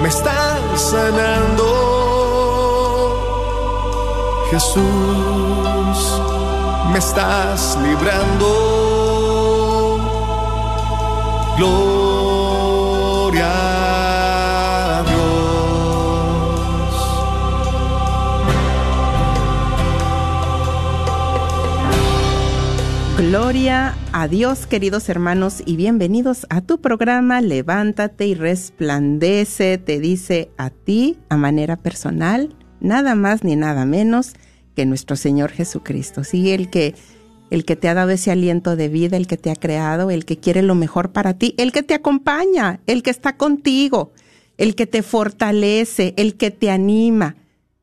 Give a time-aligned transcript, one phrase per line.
[0.00, 1.64] me estás sanando.
[4.50, 5.98] Jesús,
[6.92, 8.48] me estás librando.
[11.58, 13.50] Gloria
[14.98, 15.28] a Dios.
[23.18, 30.50] Gloria a Dios, queridos hermanos, y bienvenidos a tu programa Levántate y resplandece, te dice
[30.58, 34.32] a ti, a manera personal, nada más ni nada menos
[34.74, 36.24] que nuestro Señor Jesucristo.
[36.24, 36.96] Sí, el que,
[37.50, 40.24] el que te ha dado ese aliento de vida, el que te ha creado, el
[40.24, 44.10] que quiere lo mejor para ti, el que te acompaña, el que está contigo,
[44.56, 47.36] el que te fortalece, el que te anima,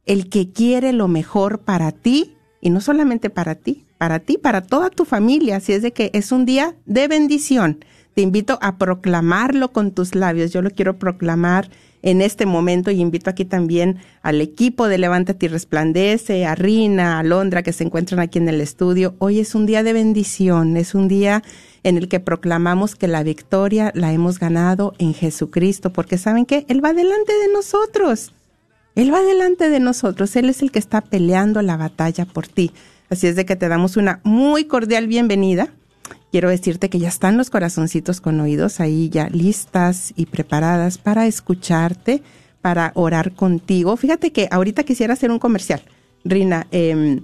[0.06, 4.62] el que quiere lo mejor para ti, y no solamente para ti, para ti, para
[4.62, 5.56] toda tu familia.
[5.56, 7.84] Así es de que es un día de bendición.
[8.14, 10.54] Te invito a proclamarlo con tus labios.
[10.54, 11.72] Yo lo quiero proclamar
[12.04, 17.18] en este momento y invito aquí también al equipo de Levántate y Resplandece, a Rina,
[17.18, 19.16] a Londra que se encuentran aquí en el estudio.
[19.18, 21.42] Hoy es un día de bendición, es un día
[21.82, 26.64] en el que proclamamos que la victoria la hemos ganado en Jesucristo, porque saben que
[26.68, 28.34] Él va delante de nosotros.
[28.94, 32.72] Él va delante de nosotros, Él es el que está peleando la batalla por ti.
[33.10, 35.70] Así es de que te damos una muy cordial bienvenida.
[36.32, 41.28] Quiero decirte que ya están los corazoncitos con oídos ahí ya listas y preparadas para
[41.28, 42.24] escucharte,
[42.62, 43.96] para orar contigo.
[43.96, 45.84] Fíjate que ahorita quisiera hacer un comercial.
[46.24, 47.22] Rina, eh,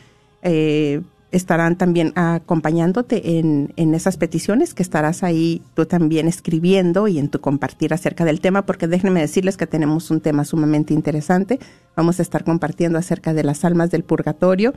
[0.43, 1.03] eh,
[1.37, 7.29] estarán también acompañándote en, en esas peticiones que estarás ahí tú también escribiendo y en
[7.29, 11.59] tu compartir acerca del tema, porque déjenme decirles que tenemos un tema sumamente interesante.
[11.97, 14.75] Vamos a estar compartiendo acerca de las almas del purgatorio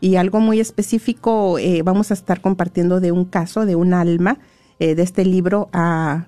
[0.00, 4.38] y algo muy específico, eh, vamos a estar compartiendo de un caso de un alma
[4.80, 6.26] eh, de este libro a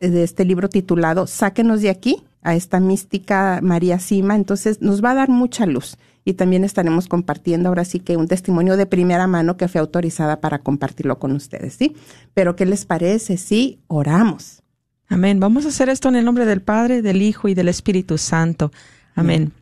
[0.00, 4.36] de este libro titulado Sáquenos de aquí, a esta mística María Sima.
[4.36, 8.28] Entonces nos va a dar mucha luz y también estaremos compartiendo ahora sí que un
[8.28, 11.96] testimonio de primera mano que fue autorizada para compartirlo con ustedes, ¿sí?
[12.34, 14.62] Pero ¿qué les parece si oramos?
[15.08, 15.40] Amén.
[15.40, 18.70] Vamos a hacer esto en el nombre del Padre, del Hijo y del Espíritu Santo.
[19.14, 19.52] Amén.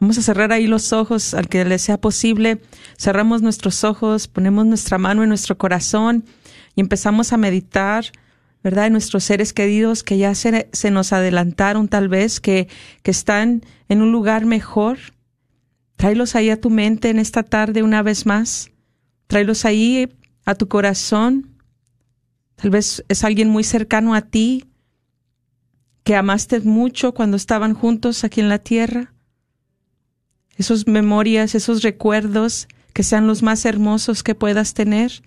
[0.00, 2.60] Vamos a cerrar ahí los ojos al que les sea posible.
[2.98, 6.24] Cerramos nuestros ojos, ponemos nuestra mano en nuestro corazón
[6.76, 8.04] y empezamos a meditar
[8.62, 8.90] ¿verdad?
[8.90, 12.68] nuestros seres queridos que ya se, se nos adelantaron tal vez, que,
[13.02, 14.98] que están en un lugar mejor.
[15.96, 18.70] Tráelos ahí a tu mente en esta tarde una vez más.
[19.26, 20.08] Tráelos ahí
[20.44, 21.56] a tu corazón.
[22.56, 24.66] Tal vez es alguien muy cercano a ti,
[26.04, 29.12] que amaste mucho cuando estaban juntos aquí en la tierra.
[30.56, 35.22] Esos memorias, esos recuerdos que sean los más hermosos que puedas tener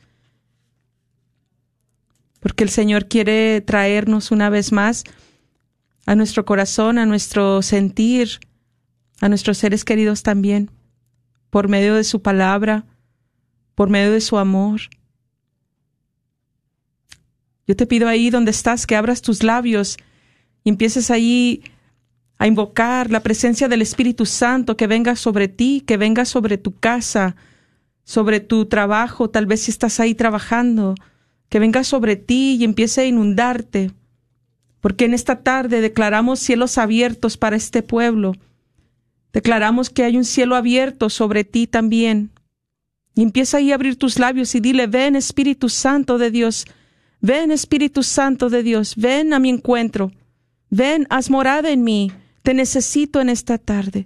[2.40, 5.04] porque el Señor quiere traernos una vez más
[6.06, 8.40] a nuestro corazón, a nuestro sentir,
[9.22, 10.70] a nuestros seres queridos también,
[11.50, 12.86] por medio de su palabra,
[13.76, 14.82] por medio de su amor.
[17.68, 19.98] Yo te pido ahí donde estás que abras tus labios
[20.64, 21.64] y empieces ahí
[22.38, 26.76] a invocar la presencia del Espíritu Santo que venga sobre ti, que venga sobre tu
[26.76, 27.36] casa,
[28.04, 30.96] sobre tu trabajo, tal vez si estás ahí trabajando,
[31.50, 33.92] que venga sobre ti y empiece a inundarte,
[34.80, 38.34] porque en esta tarde declaramos cielos abiertos para este pueblo.
[39.38, 42.32] Declaramos que hay un cielo abierto sobre ti también.
[43.14, 46.66] Y empieza ahí a abrir tus labios y dile, ven Espíritu Santo de Dios,
[47.22, 50.12] ven Espíritu Santo de Dios, ven a mi encuentro,
[50.72, 52.12] ven, haz morada en mí,
[52.42, 54.06] te necesito en esta tarde.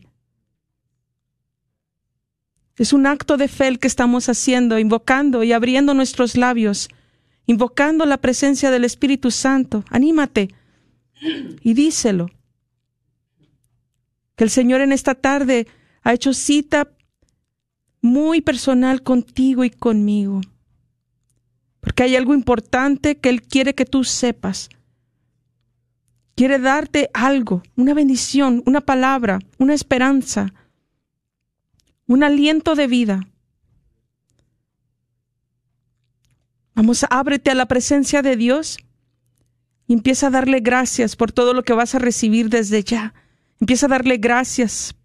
[2.75, 6.89] Es un acto de fe el que estamos haciendo, invocando y abriendo nuestros labios
[7.45, 9.85] invocando la presencia del Espíritu Santo.
[9.89, 10.49] Anímate
[11.61, 12.29] y díselo.
[14.35, 15.67] Que el Señor en esta tarde
[16.03, 16.89] ha hecho cita
[18.01, 20.41] muy personal contigo y conmigo.
[21.79, 24.69] Porque hay algo importante que Él quiere que tú sepas.
[26.35, 30.53] Quiere darte algo, una bendición, una palabra, una esperanza,
[32.07, 33.27] un aliento de vida.
[36.73, 38.77] Vamos, ábrete a la presencia de Dios
[39.87, 43.13] y empieza a darle gracias por todo lo que vas a recibir desde ya.
[43.61, 44.95] Empieza a darle gracias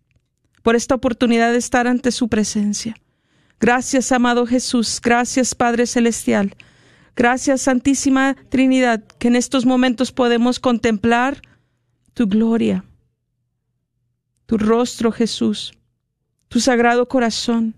[0.62, 2.96] por esta oportunidad de estar ante su presencia.
[3.60, 4.98] Gracias, amado Jesús.
[5.02, 6.56] Gracias, Padre Celestial.
[7.14, 11.42] Gracias, Santísima Trinidad, que en estos momentos podemos contemplar
[12.14, 12.84] tu gloria,
[14.46, 15.74] tu rostro, Jesús,
[16.48, 17.74] tu sagrado corazón.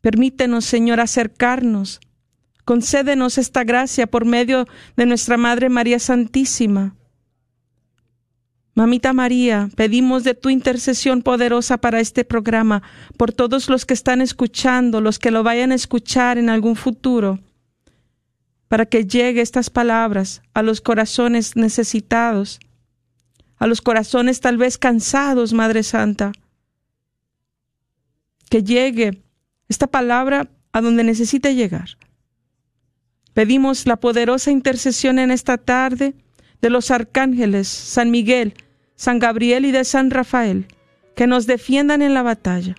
[0.00, 1.98] Permítenos, Señor, acercarnos.
[2.64, 4.66] Concédenos esta gracia por medio
[4.96, 6.94] de nuestra Madre María Santísima.
[8.76, 12.82] Mamita María, pedimos de tu intercesión poderosa para este programa,
[13.16, 17.40] por todos los que están escuchando, los que lo vayan a escuchar en algún futuro,
[18.68, 22.60] para que llegue estas palabras a los corazones necesitados,
[23.56, 26.32] a los corazones tal vez cansados, Madre Santa.
[28.50, 29.22] Que llegue
[29.70, 31.96] esta palabra a donde necesite llegar.
[33.32, 36.14] Pedimos la poderosa intercesión en esta tarde
[36.60, 38.52] de los arcángeles San Miguel,
[38.96, 40.66] San Gabriel y de San Rafael,
[41.14, 42.74] que nos defiendan en la batalla.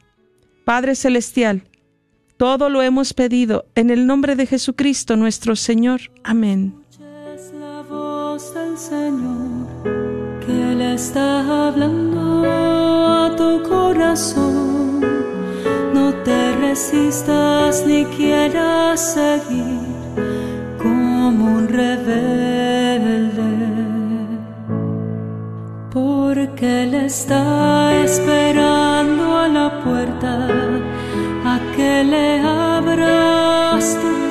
[0.66, 1.64] Padre Celestial,
[2.36, 6.02] todo lo hemos pedido en el nombre de Jesucristo nuestro Señor.
[6.24, 6.76] Amén.
[7.60, 9.68] la voz del Señor
[10.46, 14.88] que le está hablando a tu corazón
[16.28, 19.80] te resistas ni quieras seguir
[20.78, 23.57] como un rebelde,
[25.98, 30.34] porque Él está esperando a la puerta
[31.54, 34.27] a que le abras tu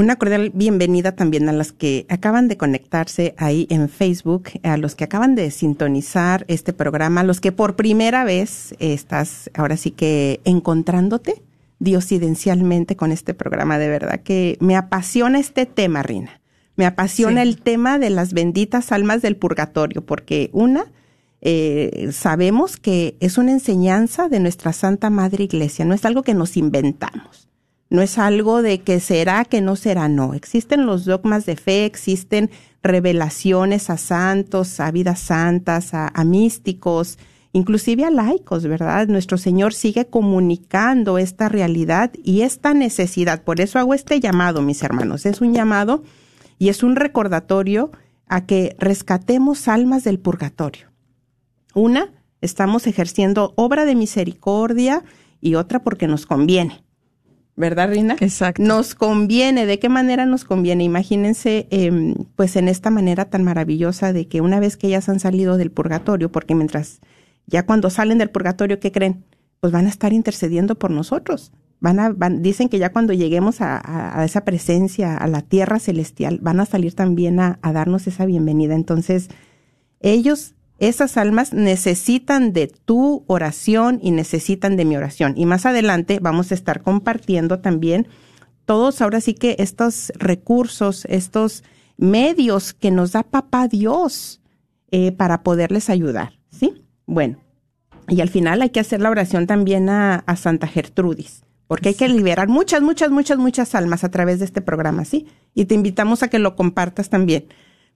[0.00, 4.94] una cordial bienvenida también a las que acaban de conectarse ahí en Facebook, a los
[4.94, 9.90] que acaban de sintonizar este programa, a los que por primera vez estás ahora sí
[9.90, 11.42] que encontrándote
[11.80, 13.78] diosidencialmente con este programa.
[13.78, 16.40] De verdad que me apasiona este tema, Rina.
[16.76, 20.86] Me apasiona el tema de las benditas almas del purgatorio, porque una,
[21.42, 26.32] eh, sabemos que es una enseñanza de nuestra Santa Madre Iglesia, no es algo que
[26.32, 27.49] nos inventamos.
[27.90, 30.32] No es algo de que será, que no será, no.
[30.32, 32.48] Existen los dogmas de fe, existen
[32.84, 37.18] revelaciones a santos, a vidas santas, a, místicos,
[37.52, 39.08] inclusive a laicos, ¿verdad?
[39.08, 43.42] Nuestro Señor sigue comunicando esta realidad y esta necesidad.
[43.42, 45.26] Por eso hago este llamado, mis hermanos.
[45.26, 46.04] Es un llamado
[46.58, 47.90] y es un recordatorio
[48.28, 50.86] a que rescatemos almas del purgatorio.
[51.74, 55.02] Una, estamos ejerciendo obra de misericordia
[55.40, 56.84] y otra porque nos conviene.
[57.60, 58.16] ¿Verdad, Rina?
[58.20, 58.62] Exacto.
[58.62, 59.66] Nos conviene.
[59.66, 60.82] ¿De qué manera nos conviene?
[60.82, 65.20] Imagínense, eh, pues en esta manera tan maravillosa de que una vez que ellas han
[65.20, 67.00] salido del purgatorio, porque mientras
[67.46, 69.24] ya cuando salen del purgatorio, ¿qué creen?
[69.60, 71.52] Pues van a estar intercediendo por nosotros.
[71.80, 75.42] Van a, van, dicen que ya cuando lleguemos a, a, a, esa presencia, a la
[75.42, 78.74] tierra celestial, van a salir también a, a darnos esa bienvenida.
[78.74, 79.28] Entonces,
[80.00, 85.34] ellos esas almas necesitan de tu oración y necesitan de mi oración.
[85.36, 88.08] Y más adelante vamos a estar compartiendo también
[88.64, 91.64] todos ahora sí que estos recursos, estos
[91.96, 94.40] medios que nos da papá Dios
[94.90, 96.84] eh, para poderles ayudar, ¿sí?
[97.04, 97.38] Bueno,
[98.08, 101.94] y al final hay que hacer la oración también a, a Santa Gertrudis, porque hay
[101.94, 105.26] que liberar muchas, muchas, muchas, muchas almas a través de este programa, ¿sí?
[105.52, 107.46] Y te invitamos a que lo compartas también.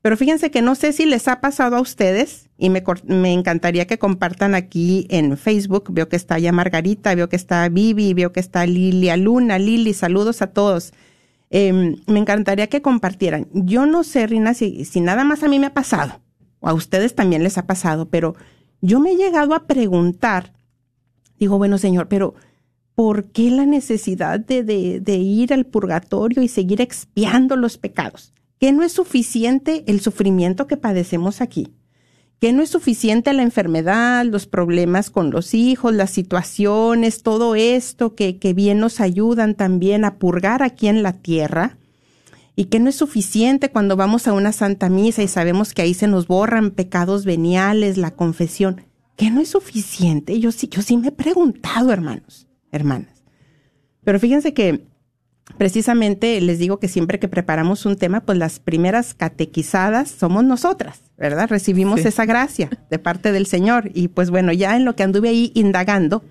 [0.04, 2.84] Pero fíjense que no sé si les ha pasado a ustedes y me,
[3.32, 5.86] encantaría que compartan aquí en Facebook.
[5.88, 9.94] Veo que está ya Margarita, veo que está Vivi, veo que está Lilia Luna, Lili,
[9.94, 10.92] saludos a todos.
[11.48, 13.48] Eh, me encantaría que compartieran.
[13.54, 16.20] Yo no sé, Rina, si, si nada más a mí me ha pasado,
[16.60, 18.36] o a ustedes también les ha pasado, pero
[18.82, 20.52] yo me he llegado a preguntar,
[21.38, 22.34] digo, bueno, Señor, pero
[22.94, 28.34] ¿por qué la necesidad de, de ir al purgatorio y seguir expiando los pecados?
[28.64, 31.74] Que no es suficiente el sufrimiento que padecemos aquí,
[32.40, 38.14] que no es suficiente la enfermedad, los problemas con los hijos, las situaciones, todo esto
[38.14, 41.76] que, que bien nos ayudan también a purgar aquí en la tierra,
[42.56, 45.92] y que no es suficiente cuando vamos a una santa misa y sabemos que ahí
[45.92, 48.80] se nos borran pecados veniales, la confesión,
[49.14, 50.40] que no es suficiente.
[50.40, 53.24] Yo sí, yo sí me he preguntado, hermanos, hermanas.
[54.04, 54.86] Pero fíjense que
[55.58, 61.02] precisamente les digo que siempre que preparamos un tema, pues las primeras catequizadas somos nosotras,
[61.16, 61.48] ¿verdad?
[61.48, 62.08] Recibimos sí.
[62.08, 63.90] esa gracia de parte del Señor.
[63.94, 66.24] Y pues bueno, ya en lo que anduve ahí indagando,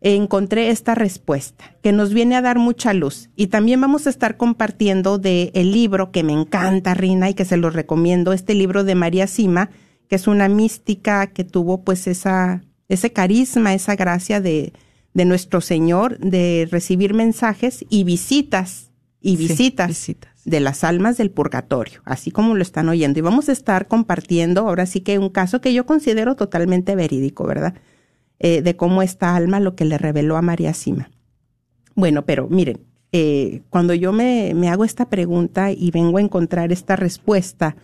[0.00, 3.30] encontré esta respuesta que nos viene a dar mucha luz.
[3.36, 7.46] Y también vamos a estar compartiendo de el libro que me encanta, Rina, y que
[7.46, 9.70] se lo recomiendo, este libro de María Sima,
[10.08, 14.74] que es una mística que tuvo pues esa, ese carisma, esa gracia de,
[15.14, 18.90] de nuestro Señor de recibir mensajes y visitas
[19.20, 23.18] y visitas, sí, visitas, de las almas del purgatorio, así como lo están oyendo.
[23.18, 27.46] Y vamos a estar compartiendo ahora sí que un caso que yo considero totalmente verídico,
[27.46, 27.74] ¿verdad?
[28.38, 31.10] Eh, de cómo esta alma lo que le reveló a María Sima.
[31.94, 32.80] Bueno, pero miren,
[33.12, 37.76] eh, cuando yo me, me, hago esta pregunta y vengo a encontrar esta respuesta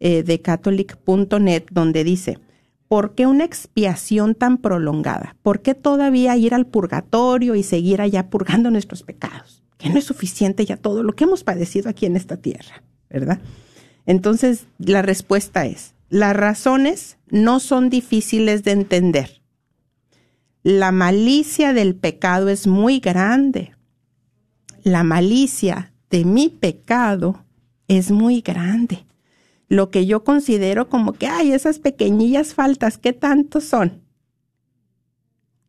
[0.00, 2.38] eh, de catholic.net donde dice,
[2.90, 5.36] ¿Por qué una expiación tan prolongada?
[5.42, 9.62] ¿Por qué todavía ir al purgatorio y seguir allá purgando nuestros pecados?
[9.78, 13.38] Que no es suficiente ya todo lo que hemos padecido aquí en esta tierra, ¿verdad?
[14.06, 19.40] Entonces, la respuesta es, las razones no son difíciles de entender.
[20.64, 23.70] La malicia del pecado es muy grande.
[24.82, 27.44] La malicia de mi pecado
[27.86, 29.04] es muy grande
[29.70, 34.02] lo que yo considero como que, ay, esas pequeñillas faltas, ¿qué tanto son?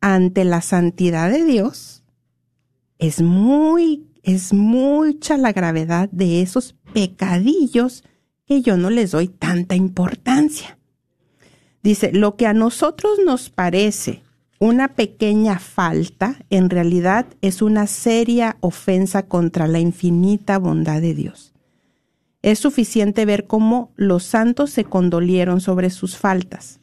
[0.00, 2.02] Ante la santidad de Dios,
[2.98, 8.02] es muy, es mucha la gravedad de esos pecadillos
[8.44, 10.78] que yo no les doy tanta importancia.
[11.84, 14.24] Dice, lo que a nosotros nos parece
[14.58, 21.51] una pequeña falta, en realidad es una seria ofensa contra la infinita bondad de Dios.
[22.42, 26.80] Es suficiente ver cómo los santos se condolieron sobre sus faltas.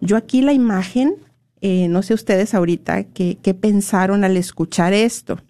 [0.00, 1.16] Yo aquí la imagen,
[1.60, 5.40] eh, no sé ustedes ahorita qué, qué pensaron al escuchar esto,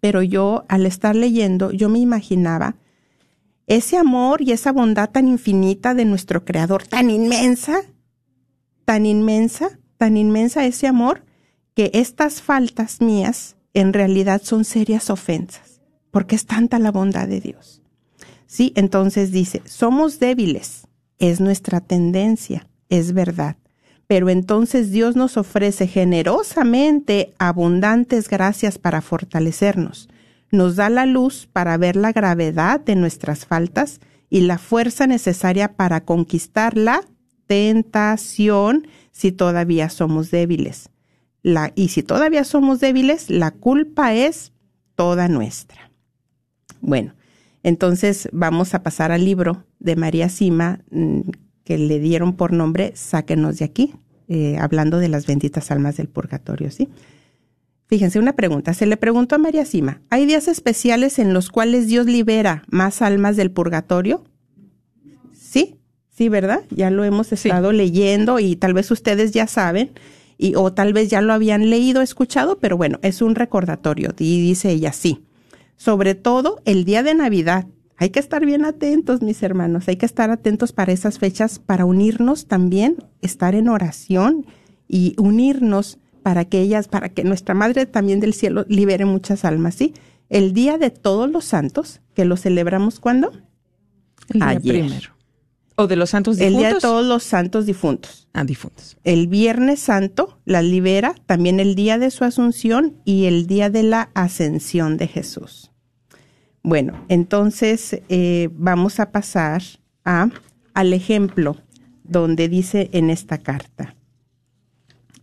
[0.00, 2.76] pero yo al estar leyendo, yo me imaginaba
[3.66, 7.82] ese amor y esa bondad tan infinita de nuestro Creador, tan inmensa,
[8.84, 11.24] tan inmensa, tan inmensa ese amor,
[11.74, 15.72] que estas faltas mías en realidad son serias ofensas
[16.12, 17.81] porque es tanta la bondad de Dios.
[18.52, 20.86] Sí, entonces dice, somos débiles,
[21.18, 23.56] es nuestra tendencia, es verdad.
[24.06, 30.10] Pero entonces Dios nos ofrece generosamente abundantes gracias para fortalecernos.
[30.50, 35.72] Nos da la luz para ver la gravedad de nuestras faltas y la fuerza necesaria
[35.72, 37.00] para conquistar la
[37.46, 40.90] tentación si todavía somos débiles.
[41.42, 44.52] La, y si todavía somos débiles, la culpa es
[44.94, 45.90] toda nuestra.
[46.82, 47.14] Bueno,
[47.62, 51.20] entonces vamos a pasar al libro de María Sima mm,
[51.64, 53.94] que le dieron por nombre Sáquenos de aquí,
[54.28, 56.88] eh, hablando de las benditas almas del purgatorio, ¿sí?
[57.86, 58.72] Fíjense, una pregunta.
[58.72, 63.02] Se le preguntó a María Sima, ¿hay días especiales en los cuales Dios libera más
[63.02, 64.24] almas del purgatorio?
[65.34, 65.76] Sí,
[66.08, 66.62] sí, ¿verdad?
[66.70, 69.90] Ya lo hemos estado leyendo y tal vez ustedes ya saben,
[70.38, 74.14] y, o tal vez ya lo habían leído, escuchado, pero bueno, es un recordatorio.
[74.18, 75.20] Y dice ella, sí.
[75.82, 77.66] Sobre todo el día de Navidad,
[77.96, 81.84] hay que estar bien atentos, mis hermanos, hay que estar atentos para esas fechas, para
[81.86, 84.46] unirnos también, estar en oración
[84.86, 89.74] y unirnos para que ellas, para que nuestra Madre también del cielo libere muchas almas,
[89.74, 89.92] ¿sí?
[90.28, 93.32] El Día de Todos los Santos, que lo celebramos cuando?
[94.28, 95.10] El día primero.
[95.74, 96.54] ¿O de los santos difuntos?
[96.54, 98.28] El Día de Todos los Santos Difuntos.
[98.34, 98.98] Ah, difuntos.
[99.02, 103.82] El Viernes Santo la libera, también el día de su Asunción y el día de
[103.82, 105.71] la Ascensión de Jesús.
[106.62, 109.62] Bueno, entonces eh, vamos a pasar
[110.04, 110.30] a,
[110.74, 111.56] al ejemplo
[112.04, 113.96] donde dice en esta carta,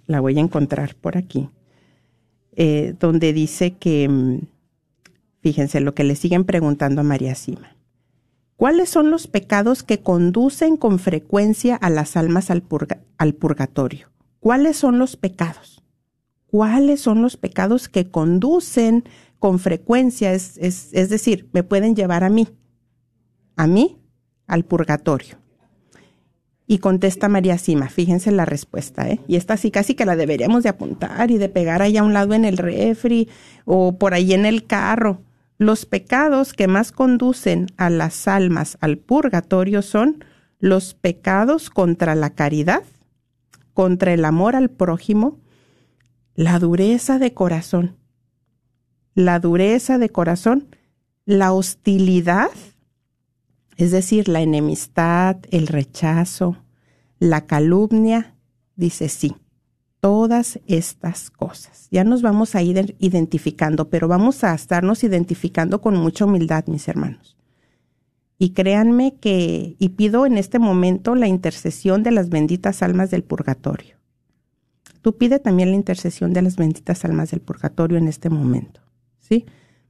[0.05, 1.49] la voy a encontrar por aquí,
[2.55, 4.39] eh, donde dice que, mm,
[5.41, 7.75] fíjense lo que le siguen preguntando a María Sima.
[8.57, 12.63] ¿Cuáles son los pecados que conducen con frecuencia a las almas al,
[13.17, 14.09] al purgatorio?
[14.41, 15.81] ¿Cuáles son los pecados?
[16.47, 19.05] ¿Cuáles son los pecados que conducen
[19.39, 22.47] con frecuencia, es, es, es decir, me pueden llevar a mí,
[23.55, 23.97] a mí,
[24.47, 25.37] al purgatorio.
[26.67, 29.19] Y contesta María Sima, fíjense la respuesta, ¿eh?
[29.27, 32.13] Y esta sí casi que la deberíamos de apuntar y de pegar ahí a un
[32.13, 33.27] lado en el refri
[33.65, 35.23] o por ahí en el carro.
[35.57, 40.23] Los pecados que más conducen a las almas al purgatorio son
[40.59, 42.83] los pecados contra la caridad,
[43.73, 45.39] contra el amor al prójimo,
[46.35, 47.97] la dureza de corazón,
[49.15, 50.67] la dureza de corazón,
[51.25, 52.49] la hostilidad,
[53.77, 56.57] es decir, la enemistad, el rechazo,
[57.19, 58.35] la calumnia,
[58.75, 59.35] dice sí,
[59.99, 61.87] todas estas cosas.
[61.91, 66.87] Ya nos vamos a ir identificando, pero vamos a estarnos identificando con mucha humildad, mis
[66.87, 67.37] hermanos.
[68.37, 73.23] Y créanme que, y pido en este momento la intercesión de las benditas almas del
[73.23, 73.97] purgatorio.
[75.01, 78.81] Tú pide también la intercesión de las benditas almas del purgatorio en este momento.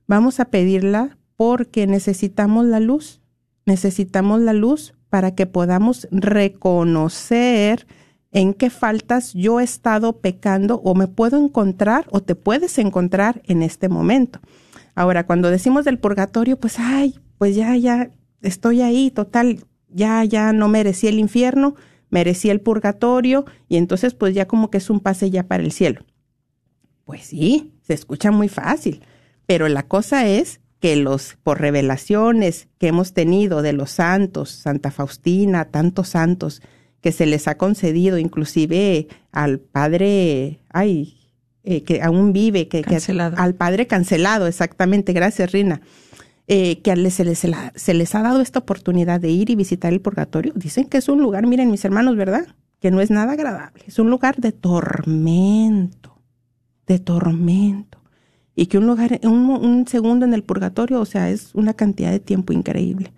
[0.08, 3.21] Vamos a pedirla porque necesitamos la luz,
[3.65, 7.88] necesitamos la luz para que podamos reconocer
[8.32, 13.41] en qué faltas yo he estado pecando o me puedo encontrar o te puedes encontrar
[13.45, 14.39] en este momento.
[14.95, 20.54] Ahora, cuando decimos del purgatorio, pues, ay, pues ya, ya estoy ahí, total, ya, ya
[20.54, 21.75] no merecí el infierno,
[22.10, 25.71] merecí el purgatorio y entonces pues ya como que es un pase ya para el
[25.71, 26.02] cielo.
[27.06, 29.02] Pues sí, se escucha muy fácil,
[29.49, 34.91] pero la cosa es que los, por revelaciones que hemos tenido de los santos, Santa
[34.91, 36.62] Faustina, tantos santos,
[37.01, 41.17] que se les ha concedido, inclusive al padre, ay,
[41.63, 42.85] eh, que aún vive, que,
[43.17, 45.81] al padre cancelado, exactamente, gracias Rina,
[46.47, 49.99] eh, que se les, se les ha dado esta oportunidad de ir y visitar el
[49.99, 50.53] purgatorio.
[50.55, 52.45] Dicen que es un lugar, miren mis hermanos, ¿verdad?
[52.79, 56.21] Que no es nada agradable, es un lugar de tormento,
[56.85, 57.98] de tormento
[58.60, 62.19] y que un lugar, un, segundo en el purgatorio, o sea, es una cantidad de
[62.19, 63.13] tiempo increíble.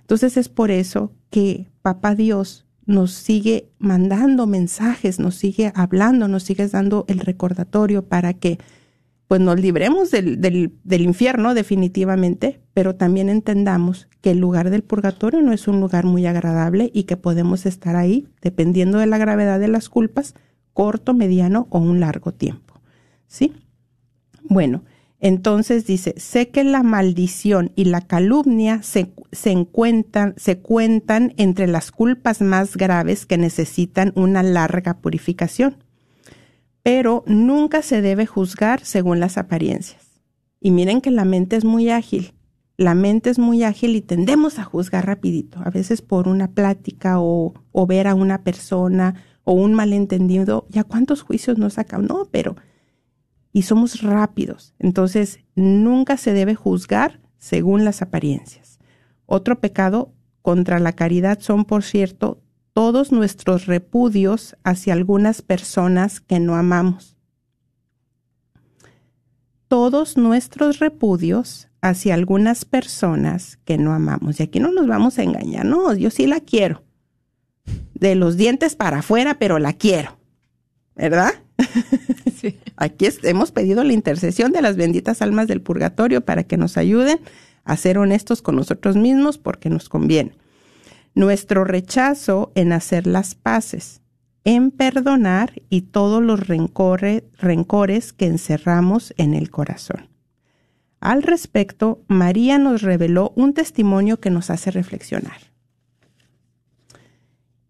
[0.00, 6.42] Entonces es por eso que Papá Dios nos sigue mandando mensajes, nos sigue hablando, nos
[6.42, 8.58] sigue dando el recordatorio para que
[9.28, 14.82] pues nos libremos del, del, del, infierno definitivamente, pero también entendamos que el lugar del
[14.82, 19.18] purgatorio no es un lugar muy agradable y que podemos estar ahí, dependiendo de la
[19.18, 20.34] gravedad de las culpas,
[20.72, 22.80] corto, mediano o un largo tiempo.
[23.28, 23.52] ¿Sí?
[24.44, 24.84] Bueno,
[25.20, 31.68] entonces dice, sé que la maldición y la calumnia se, se, encuentran, se cuentan entre
[31.68, 35.76] las culpas más graves que necesitan una larga purificación,
[36.82, 40.20] pero nunca se debe juzgar según las apariencias.
[40.60, 42.34] Y miren que la mente es muy ágil,
[42.76, 47.20] la mente es muy ágil y tendemos a juzgar rapidito, a veces por una plática
[47.20, 47.54] o,
[47.86, 52.56] ver a una persona o un malentendido, ya cuántos juicios nos sacan, no, pero
[53.52, 54.74] y somos rápidos.
[54.78, 58.78] Entonces, nunca se debe juzgar según las apariencias.
[59.26, 62.40] Otro pecado contra la caridad son, por cierto,
[62.72, 67.16] todos nuestros repudios hacia algunas personas que no amamos.
[69.68, 74.40] Todos nuestros repudios hacia algunas personas que no amamos.
[74.40, 76.82] Y aquí no nos vamos a engañar, no, yo sí la quiero.
[77.94, 80.18] De los dientes para afuera, pero la quiero.
[80.94, 81.32] ¿Verdad?
[82.82, 87.20] Aquí hemos pedido la intercesión de las benditas almas del purgatorio para que nos ayuden
[87.62, 90.32] a ser honestos con nosotros mismos porque nos conviene.
[91.14, 94.00] Nuestro rechazo en hacer las paces,
[94.42, 100.08] en perdonar y todos los rencores que encerramos en el corazón.
[100.98, 105.52] Al respecto, María nos reveló un testimonio que nos hace reflexionar.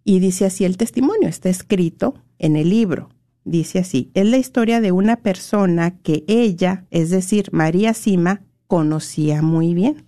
[0.05, 3.11] Y dice así el testimonio, está escrito en el libro.
[3.45, 9.43] Dice así, es la historia de una persona que ella, es decir, María Sima, conocía
[9.43, 10.05] muy bien.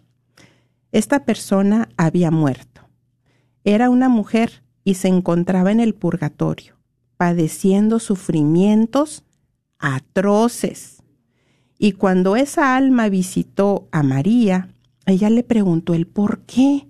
[0.92, 2.82] Esta persona había muerto.
[3.64, 6.76] Era una mujer y se encontraba en el purgatorio,
[7.16, 9.24] padeciendo sufrimientos
[9.78, 10.94] atroces
[11.78, 14.74] y cuando esa alma visitó a María,
[15.06, 16.88] ella le preguntó el por qué.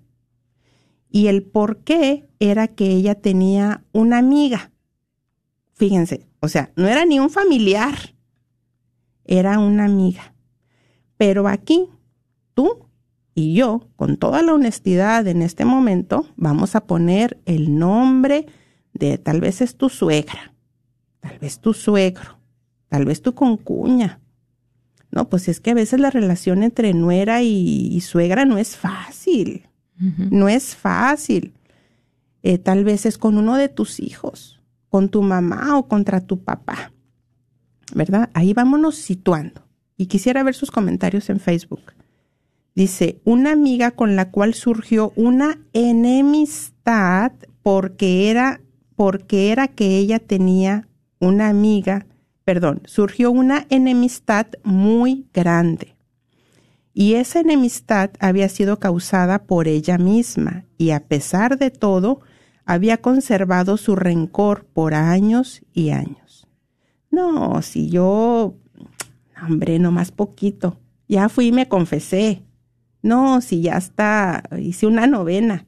[1.11, 4.73] Y el por qué era que ella tenía una amiga.
[5.73, 8.15] Fíjense, o sea, no era ni un familiar,
[9.25, 10.35] era una amiga.
[11.17, 11.89] Pero aquí,
[12.55, 12.87] tú
[13.35, 18.47] y yo, con toda la honestidad en este momento, vamos a poner el nombre
[18.93, 20.55] de tal vez es tu suegra,
[21.21, 22.39] tal vez tu suegro,
[22.89, 24.21] tal vez tu concuña,
[25.15, 29.69] no, pues es que a veces la relación entre nuera y, suegra no es fácil.
[29.97, 31.55] No es fácil.
[32.43, 34.54] Eh, tal vez es con uno de tus hijos,
[34.95, 36.93] con tu mamá o contra tu papá.
[37.97, 38.31] ¿Verdad?
[38.33, 39.67] Ahí vámonos situando.
[39.97, 41.95] Y quisiera ver sus comentarios en Facebook.
[42.77, 47.33] Dice, una amiga con la cual surgió una enemistad
[47.65, 48.61] porque era,
[48.95, 50.87] porque era que ella tenía
[51.19, 52.07] una amiga
[52.45, 55.97] perdón, surgió una enemistad muy grande.
[56.93, 62.21] Y esa enemistad había sido causada por ella misma y a pesar de todo,
[62.65, 66.47] había conservado su rencor por años y años.
[67.11, 68.55] No, si yo,
[69.41, 70.79] hombre, no más poquito.
[71.09, 72.43] Ya fui y me confesé.
[73.03, 75.67] No, si ya está, hice una novena.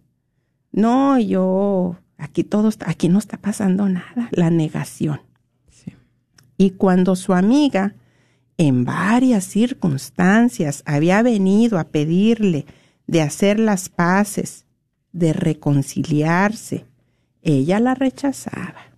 [0.73, 4.29] No, yo, aquí todo, aquí no está pasando nada.
[4.33, 5.21] La negación.
[6.59, 7.95] Y cuando su amiga,
[8.57, 12.67] en varias circunstancias, había venido a pedirle
[13.07, 14.66] de hacer las paces,
[15.17, 16.85] de reconciliarse,
[17.43, 18.93] ella la rechazaba.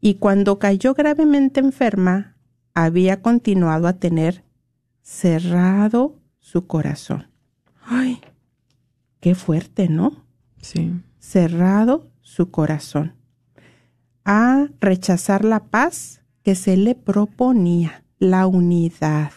[0.00, 2.36] Y cuando cayó gravemente enferma,
[2.74, 4.44] había continuado a tener
[5.02, 7.26] cerrado su corazón.
[7.84, 8.20] Ay,
[9.20, 10.24] qué fuerte, ¿no?
[10.60, 10.92] Sí.
[11.18, 13.14] Cerrado su corazón.
[14.24, 19.32] A rechazar la paz que se le proponía, la unidad.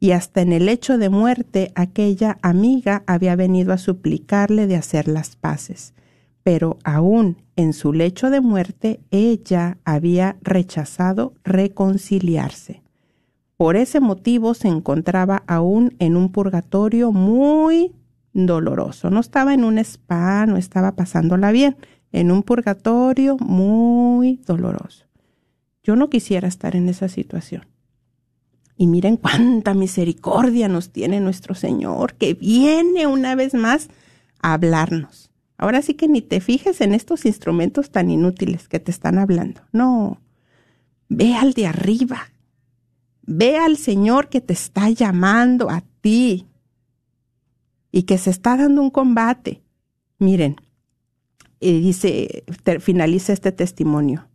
[0.00, 5.08] Y hasta en el hecho de muerte aquella amiga había venido a suplicarle de hacer
[5.08, 5.94] las paces.
[6.42, 12.82] Pero aún en su lecho de muerte ella había rechazado reconciliarse.
[13.56, 17.92] Por ese motivo se encontraba aún en un purgatorio muy
[18.32, 19.10] doloroso.
[19.10, 21.76] No estaba en un spa, no estaba pasándola bien,
[22.12, 25.06] en un purgatorio muy doloroso.
[25.82, 27.66] Yo no quisiera estar en esa situación.
[28.80, 33.88] Y miren cuánta misericordia nos tiene nuestro Señor, que viene una vez más
[34.40, 35.32] a hablarnos.
[35.58, 39.62] Ahora sí que ni te fijes en estos instrumentos tan inútiles que te están hablando.
[39.72, 40.20] No,
[41.08, 42.30] ve al de arriba.
[43.22, 46.46] Ve al Señor que te está llamando a ti
[47.90, 49.60] y que se está dando un combate.
[50.20, 50.54] Miren,
[51.58, 52.44] y dice,
[52.78, 54.27] finaliza este testimonio.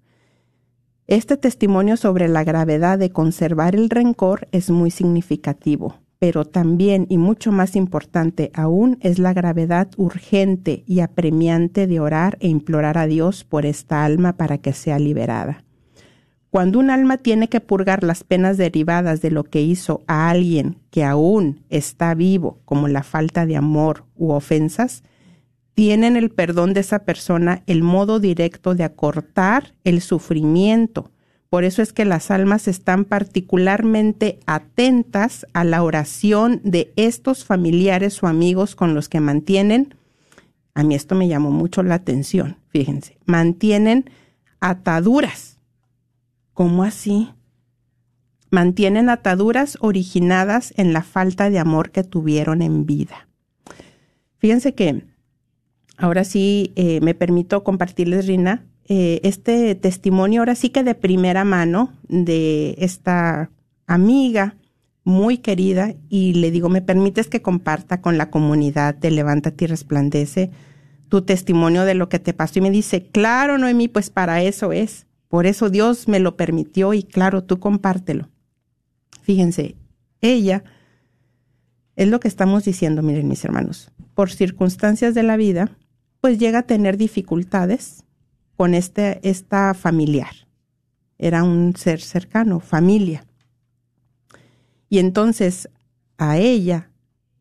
[1.14, 7.20] Este testimonio sobre la gravedad de conservar el rencor es muy significativo, pero también y
[7.20, 13.06] mucho más importante aún es la gravedad urgente y apremiante de orar e implorar a
[13.06, 15.64] Dios por esta alma para que sea liberada.
[16.50, 20.80] Cuando un alma tiene que purgar las penas derivadas de lo que hizo a alguien
[20.90, 25.04] que aún está vivo, como la falta de amor u ofensas,
[25.74, 31.12] tienen el perdón de esa persona el modo directo de acortar el sufrimiento.
[31.50, 38.22] Por eso es que las almas están particularmente atentas a la oración de estos familiares
[38.24, 39.96] o amigos con los que mantienen,
[40.76, 44.10] a mí esto me llamó mucho la atención, fíjense, mantienen
[44.60, 45.60] ataduras.
[46.54, 47.30] ¿Cómo así?
[48.54, 53.28] mantienen ataduras originadas en la falta de amor que tuvieron en vida.
[54.38, 55.08] Fíjense que
[55.98, 61.46] ahora sí eh, me permito compartirles, Rina, eh, este testimonio ahora sí que de primera
[61.46, 63.50] mano de esta
[63.88, 64.58] amiga
[65.04, 69.68] muy querida y le digo, ¿me permites que comparta con la comunidad de Levántate y
[69.68, 70.52] Resplandece
[71.10, 72.60] tu testimonio de lo que te pasó?
[72.60, 75.08] Y me dice, claro, Noemí, pues para eso es.
[75.28, 78.30] Por eso Dios me lo permitió y claro, tú compártelo.
[79.24, 79.76] Fíjense,
[80.22, 80.64] ella
[81.96, 85.72] es lo que estamos diciendo, miren mis hermanos, por circunstancias de la vida,
[86.24, 88.06] pues llega a tener dificultades
[88.56, 90.48] con este, esta familiar.
[91.18, 93.26] Era un ser cercano, familia.
[94.88, 95.68] Y entonces
[96.18, 96.92] a ella,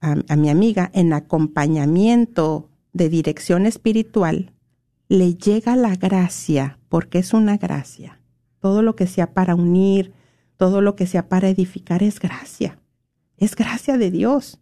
[0.00, 4.52] a, mi amiga, en acompañamiento de dirección espiritual,
[5.08, 8.20] le llega la gracia, porque es una gracia.
[8.58, 10.12] Todo lo que sea para unir,
[10.56, 12.80] todo lo que sea para edificar es gracia.
[13.36, 14.58] Es gracia de Dios.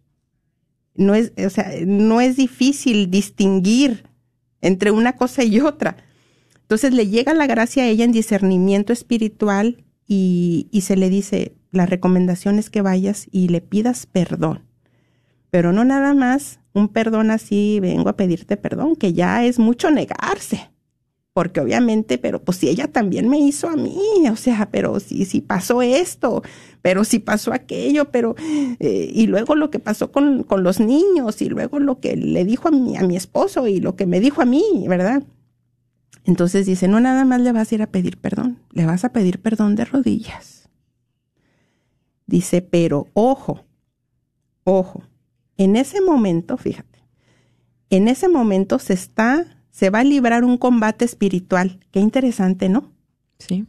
[0.94, 4.09] No es, o sea, no es difícil distinguir
[4.60, 5.96] entre una cosa y otra.
[6.62, 11.86] Entonces le llega la gracia a ella en discernimiento espiritual y, se le dice, la
[11.86, 14.64] recomendación es que vayas y le pidas perdón.
[15.50, 19.90] Pero no nada más un perdón así, vengo a pedirte perdón, que ya es mucho
[19.90, 20.70] negarse.
[21.32, 25.40] Porque obviamente, pero pues si ella también me hizo a mí, o sea, pero si,
[25.40, 26.42] pasó esto,
[26.82, 28.34] pero si pasó aquello, pero,
[28.80, 32.44] eh, y luego lo que pasó con, con, los niños, y luego lo que le
[32.44, 35.22] dijo a mi, a mi esposo y lo que me dijo a mí, ¿verdad?
[36.24, 39.12] Entonces dice, no nada más le vas a ir a pedir perdón, le vas a
[39.12, 40.60] pedir perdón de rodillas
[42.30, 43.64] Dice, pero ojo,
[44.62, 45.02] ojo,
[45.56, 47.04] en ese momento, fíjate,
[47.90, 51.80] en ese momento se está, se va a librar un combate espiritual.
[51.90, 52.92] Qué interesante, ¿no?
[53.38, 53.66] Sí.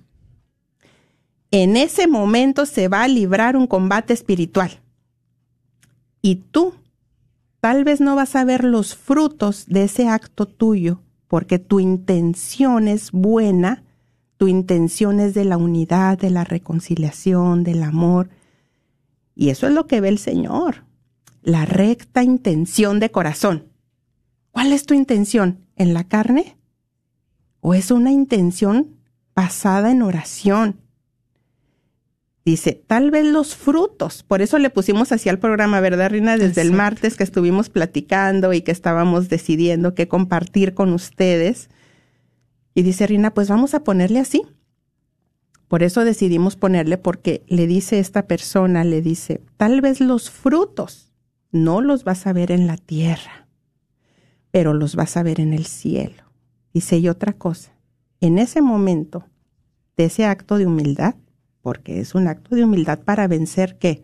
[1.52, 4.80] En ese momento se va a librar un combate espiritual.
[6.22, 6.74] Y tú
[7.60, 12.88] tal vez no vas a ver los frutos de ese acto tuyo, porque tu intención
[12.88, 13.84] es buena,
[14.38, 18.30] tu intención es de la unidad, de la reconciliación, del amor,
[19.36, 20.84] y eso es lo que ve el Señor,
[21.42, 23.70] la recta intención de corazón.
[24.52, 25.66] ¿Cuál es tu intención?
[25.82, 26.60] ¿En la carne?
[27.60, 28.98] ¿O es una intención
[29.34, 30.80] basada en oración?
[32.46, 36.38] Dice, tal vez los frutos, por eso le pusimos así al programa, ¿verdad, Rina?
[36.38, 41.72] Desde el martes que estuvimos platicando y que estábamos decidiendo qué compartir con ustedes.
[42.76, 44.44] Y dice Rina, pues vamos a ponerle así,
[45.68, 51.12] por eso decidimos ponerle porque le dice esta persona, le dice, tal vez los frutos
[51.52, 53.48] no los vas a ver en la tierra,
[54.52, 56.24] pero los vas a ver en el cielo.
[56.74, 57.72] Dice, y otra cosa,
[58.20, 59.26] en ese momento
[59.98, 61.16] de ese acto de humildad,
[61.62, 64.04] porque es un acto de humildad para vencer qué?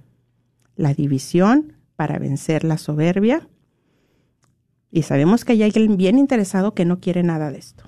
[0.76, 3.48] La división, para vencer la soberbia.
[4.92, 7.84] Y sabemos que hay alguien bien interesado que no quiere nada de esto.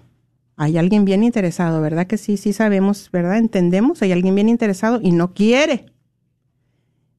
[0.55, 2.07] Hay alguien bien interesado, ¿verdad?
[2.07, 3.37] Que sí, sí sabemos, ¿verdad?
[3.37, 5.85] Entendemos, hay alguien bien interesado y no quiere.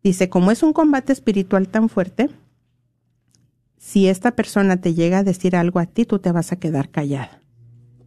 [0.02, 2.28] Dice, como es un combate espiritual tan fuerte,
[3.80, 6.90] si esta persona te llega a decir algo a ti, tú te vas a quedar
[6.90, 7.40] callada.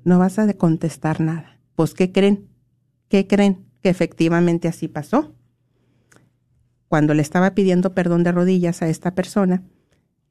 [0.03, 1.59] No vas a contestar nada.
[1.73, 2.47] Pues, ¿qué creen?
[3.09, 3.65] ¿Qué creen?
[3.81, 5.33] Que efectivamente así pasó.
[6.87, 9.63] Cuando le estaba pidiendo perdón de rodillas a esta persona,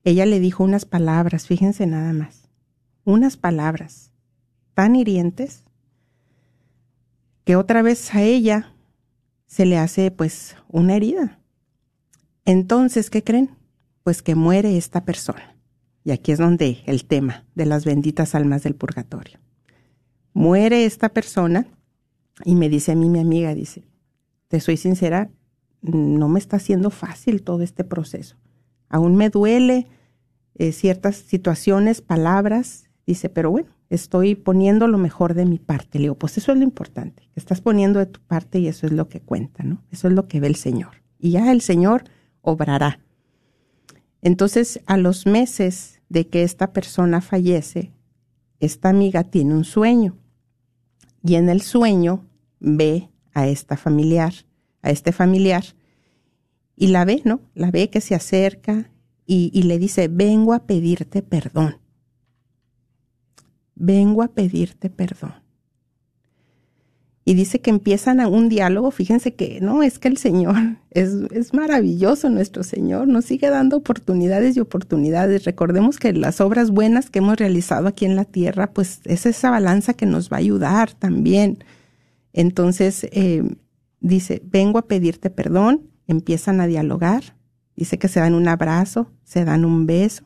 [0.05, 2.49] ella le dijo unas palabras, fíjense nada más,
[3.03, 4.13] unas palabras
[4.75, 5.65] tan hirientes
[7.43, 8.77] que otra vez a ella
[9.47, 11.41] se le hace pues una herida.
[12.45, 13.57] Entonces, ¿qué creen?
[14.03, 15.57] Pues que muere esta persona.
[16.05, 19.39] Y aquí es donde el tema de las benditas almas del purgatorio.
[20.35, 21.67] Muere esta persona
[22.45, 23.85] y me dice a mí mi amiga, dice,
[24.49, 25.31] te soy sincera,
[25.83, 28.37] no me está haciendo fácil todo este proceso.
[28.89, 29.87] Aún me duele
[30.55, 35.99] eh, ciertas situaciones, palabras, dice, pero bueno, estoy poniendo lo mejor de mi parte.
[35.99, 38.93] Le digo, pues eso es lo importante, estás poniendo de tu parte y eso es
[38.93, 39.83] lo que cuenta, ¿no?
[39.91, 41.03] Eso es lo que ve el Señor.
[41.19, 42.05] Y ya el Señor
[42.41, 43.01] obrará.
[44.23, 47.93] Entonces, a los meses de que esta persona fallece,
[48.61, 50.17] esta amiga tiene un sueño.
[51.23, 52.25] Y en el sueño
[52.61, 54.33] ve a esta familiar,
[54.81, 55.65] a este familiar,
[56.77, 57.41] y la ve, ¿no?
[57.55, 58.91] La ve que se acerca
[59.27, 61.83] y, y le dice, vengo a pedirte perdón
[63.83, 65.42] vengo a pedirte perdón.
[67.25, 70.57] Y dice que empiezan a un diálogo, fíjense que no, es que el Señor
[70.91, 75.45] es, es, maravilloso, nuestro Señor nos sigue dando oportunidades y oportunidades.
[75.45, 79.51] Recordemos que las obras buenas que hemos realizado aquí en la tierra, pues es esa
[79.51, 81.63] balanza que nos va a ayudar también.
[82.33, 83.45] Entonces, eh,
[84.01, 87.37] dice, vengo a pedirte perdón, empiezan a dialogar,
[87.77, 90.25] dice que se dan un abrazo, se dan un beso.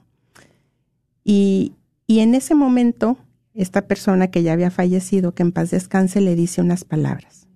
[1.24, 1.74] Y,
[2.06, 3.18] y en ese momento,
[3.56, 7.48] esta persona que ya había fallecido, que en paz descanse, le dice unas palabras.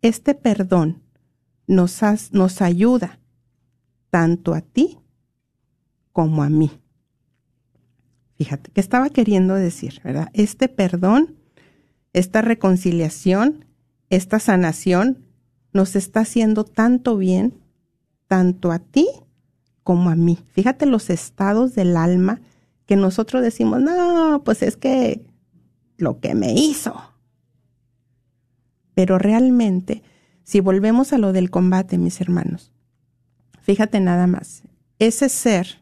[0.00, 1.02] Este perdón
[1.66, 2.00] nos,
[2.32, 3.20] nos ayuda
[4.10, 4.98] tanto a ti
[6.12, 6.70] como a mí.
[8.36, 10.30] Fíjate, ¿qué estaba queriendo decir, verdad?
[10.32, 11.36] Este perdón,
[12.12, 13.66] esta reconciliación,
[14.08, 15.26] esta sanación
[15.72, 17.60] nos está haciendo tanto bien,
[18.28, 19.08] tanto a ti
[19.82, 20.38] como a mí.
[20.52, 22.40] Fíjate los estados del alma
[22.86, 25.24] que nosotros decimos, no, pues es que
[26.00, 27.00] lo que me hizo.
[28.94, 30.02] Pero realmente,
[30.42, 32.72] si volvemos a lo del combate, mis hermanos,
[33.62, 34.62] fíjate nada más,
[34.98, 35.80] ese ser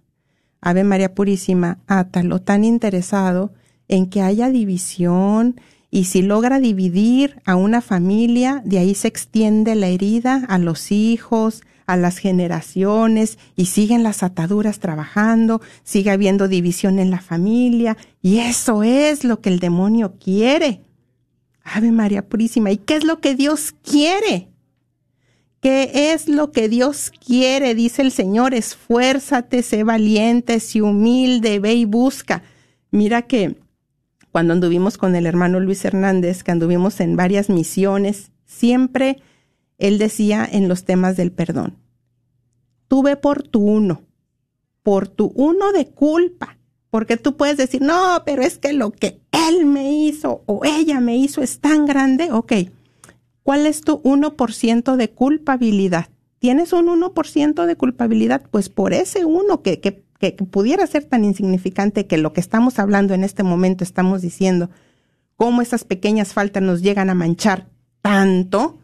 [0.61, 3.52] Ave María Purísima, átalo tan interesado
[3.87, 9.74] en que haya división y si logra dividir a una familia, de ahí se extiende
[9.74, 16.46] la herida a los hijos, a las generaciones y siguen las ataduras trabajando, sigue habiendo
[16.46, 20.83] división en la familia y eso es lo que el demonio quiere.
[21.62, 24.48] Ave María Purísima, ¿y qué es lo que Dios quiere?
[25.61, 27.74] ¿Qué es lo que Dios quiere?
[27.74, 32.42] Dice el Señor, esfuérzate, sé valiente, sé humilde, ve y busca.
[32.90, 33.57] Mira que
[34.31, 39.20] cuando anduvimos con el hermano Luis Hernández, que anduvimos en varias misiones, siempre
[39.78, 41.76] él decía en los temas del perdón,
[42.88, 44.02] tú ve por tu uno,
[44.83, 46.58] por tu uno de culpa,
[46.90, 51.01] porque tú puedes decir, no, pero es que lo que él me hizo o ella
[51.01, 52.53] me hizo es tan grande, ok,
[53.48, 56.11] ¿Cuál es tu 1% de culpabilidad?
[56.38, 58.42] ¿Tienes un 1% de culpabilidad?
[58.51, 62.79] Pues por ese uno que, que, que, pudiera ser tan insignificante que lo que estamos
[62.79, 64.68] hablando en este momento estamos diciendo,
[65.37, 67.70] cómo esas pequeñas faltas nos llegan a manchar
[68.03, 68.81] tanto,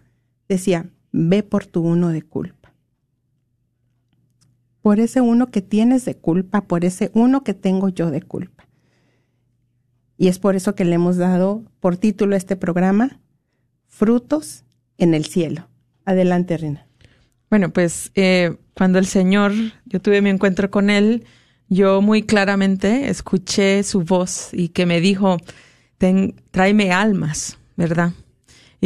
[0.49, 2.64] decía, ve por tu uno de culpa.
[4.85, 8.69] Por ese uno que tienes de culpa, por ese uno que tengo yo de culpa.
[10.19, 13.19] Y es por eso que le hemos dado por título a este programa,
[13.89, 14.65] frutos
[14.99, 15.69] en el cielo.
[16.05, 16.87] Adelante, Rina.
[17.49, 19.53] Bueno, pues eh, cuando el Señor,
[19.87, 21.25] yo tuve mi encuentro con Él,
[21.71, 25.39] yo muy claramente escuché su voz y que me dijo,
[26.51, 28.13] tráeme almas, ¿verdad?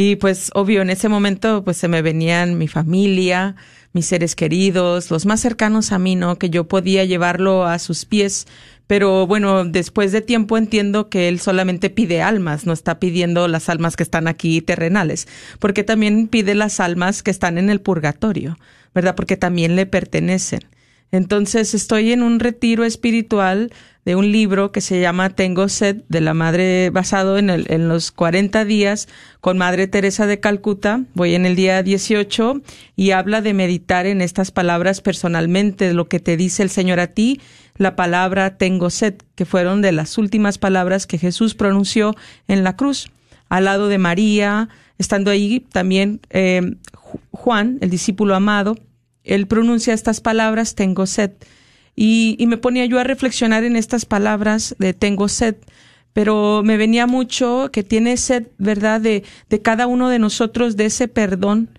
[0.01, 3.57] Y pues obvio, en ese momento pues se me venían mi familia,
[3.91, 6.39] mis seres queridos, los más cercanos a mí, ¿no?
[6.39, 8.47] Que yo podía llevarlo a sus pies,
[8.87, 13.67] pero bueno, después de tiempo entiendo que él solamente pide almas, no está pidiendo las
[13.67, 15.27] almas que están aquí terrenales,
[15.59, 18.57] porque también pide las almas que están en el purgatorio,
[18.95, 19.17] ¿verdad?
[19.17, 20.61] Porque también le pertenecen.
[21.11, 23.71] Entonces estoy en un retiro espiritual
[24.05, 27.87] de un libro que se llama Tengo sed de la madre basado en, el, en
[27.89, 29.07] los 40 días
[29.41, 31.03] con Madre Teresa de Calcuta.
[31.13, 32.61] Voy en el día 18
[32.95, 37.07] y habla de meditar en estas palabras personalmente, lo que te dice el Señor a
[37.07, 37.39] ti
[37.79, 42.13] la palabra tengo sed, que fueron de las últimas palabras que Jesús pronunció
[42.49, 43.09] en la cruz.
[43.47, 46.75] Al lado de María, estando ahí también eh,
[47.31, 48.75] Juan, el discípulo amado,
[49.33, 51.31] él pronuncia estas palabras, tengo sed.
[51.95, 55.55] Y, me ponía yo a reflexionar en estas palabras de tengo sed,
[56.13, 60.85] pero me venía mucho que tiene sed, ¿verdad?, de, de cada uno de nosotros, de
[60.85, 61.69] ese perdón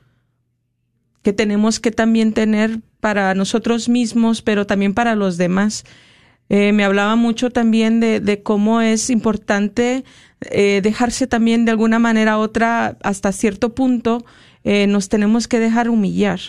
[1.23, 5.85] que tenemos que también tener para nosotros mismos, pero también para los demás.
[6.49, 10.05] Eh, me hablaba mucho también de, de cómo es importante
[10.41, 14.25] eh, dejarse también de alguna manera u otra, hasta cierto punto,
[14.65, 16.41] eh, nos tenemos que dejar humillar.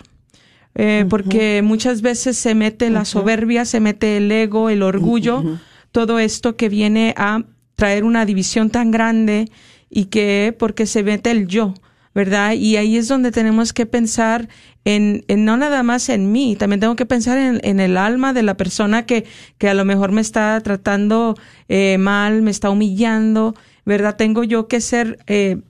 [1.09, 5.43] Porque muchas veces se mete la soberbia, se mete el ego, el orgullo,
[5.91, 7.43] todo esto que viene a
[7.75, 9.51] traer una división tan grande
[9.89, 11.73] y que porque se mete el yo.
[12.13, 12.53] ¿verdad?
[12.53, 14.49] Y ahí es donde tenemos que pensar
[14.83, 18.33] en, en, no nada más en mí, también tengo que pensar en, en el alma
[18.33, 19.25] de la persona que,
[19.57, 21.35] que, a lo mejor me está tratando
[21.69, 23.55] eh, mal, me está humillando,
[23.85, 24.17] ¿verdad?
[24.17, 25.61] Tengo yo que ser, eh,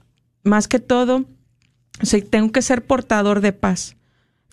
[0.42, 1.26] más que todo,
[2.02, 3.96] o sea, tengo que ser portador de paz.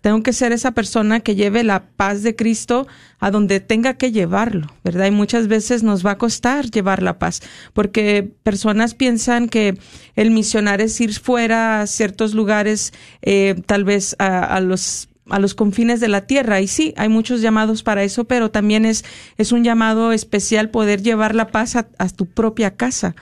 [0.02, 2.88] Tengo que ser esa persona que lleve la paz de Cristo
[3.20, 5.08] a donde tenga que llevarlo, ¿verdad?
[5.08, 7.42] Y muchas veces nos va a costar llevar la paz,
[7.74, 9.78] porque personas piensan que
[10.16, 15.54] el misionar es ir fuera a ciertos lugares, eh, tal vez a, los a los
[15.54, 16.62] confines de la tierra.
[16.62, 19.06] Y sí, hay muchos llamados para eso, pero también es,
[19.38, 23.16] es un llamado especial poder llevar la paz a, tu propia casa.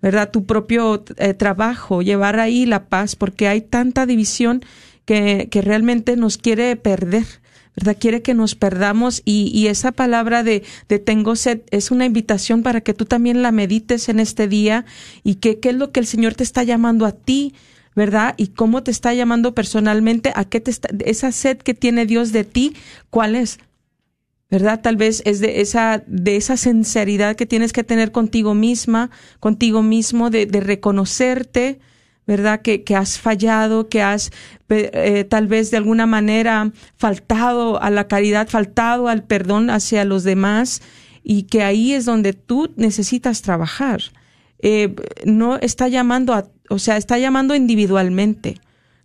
[0.00, 0.32] ¿Verdad?
[0.32, 4.64] Tu propio eh, trabajo, llevar ahí la paz, porque hay tanta división
[5.04, 7.26] que, realmente nos quiere perder.
[7.74, 7.96] ¿verdad?
[7.98, 12.62] Quiere que nos perdamos y, y, esa palabra de, de tengo sed es una invitación
[12.62, 14.84] para que tú también la medites en este día
[15.24, 17.54] y que qué es lo que el Señor te está llamando a ti,
[17.94, 18.34] ¿verdad?
[18.36, 22.32] Y cómo te está llamando personalmente, a qué te está, esa sed que tiene Dios
[22.32, 22.74] de ti,
[23.10, 23.58] ¿cuál es?
[24.50, 24.80] ¿Verdad?
[24.82, 29.82] Tal vez es de esa, de esa sinceridad que tienes que tener contigo misma, contigo
[29.82, 31.80] mismo, de, de reconocerte,
[32.26, 32.62] ¿verdad?
[32.62, 34.30] Que, que, has fallado, que has
[34.68, 40.24] eh, tal vez de alguna manera faltado a la caridad, faltado al perdón hacia los
[40.24, 40.82] demás
[41.22, 44.00] y que ahí es donde tú necesitas trabajar.
[44.60, 44.94] Eh,
[45.24, 48.56] no está llamando a, o sea, está llamando individualmente.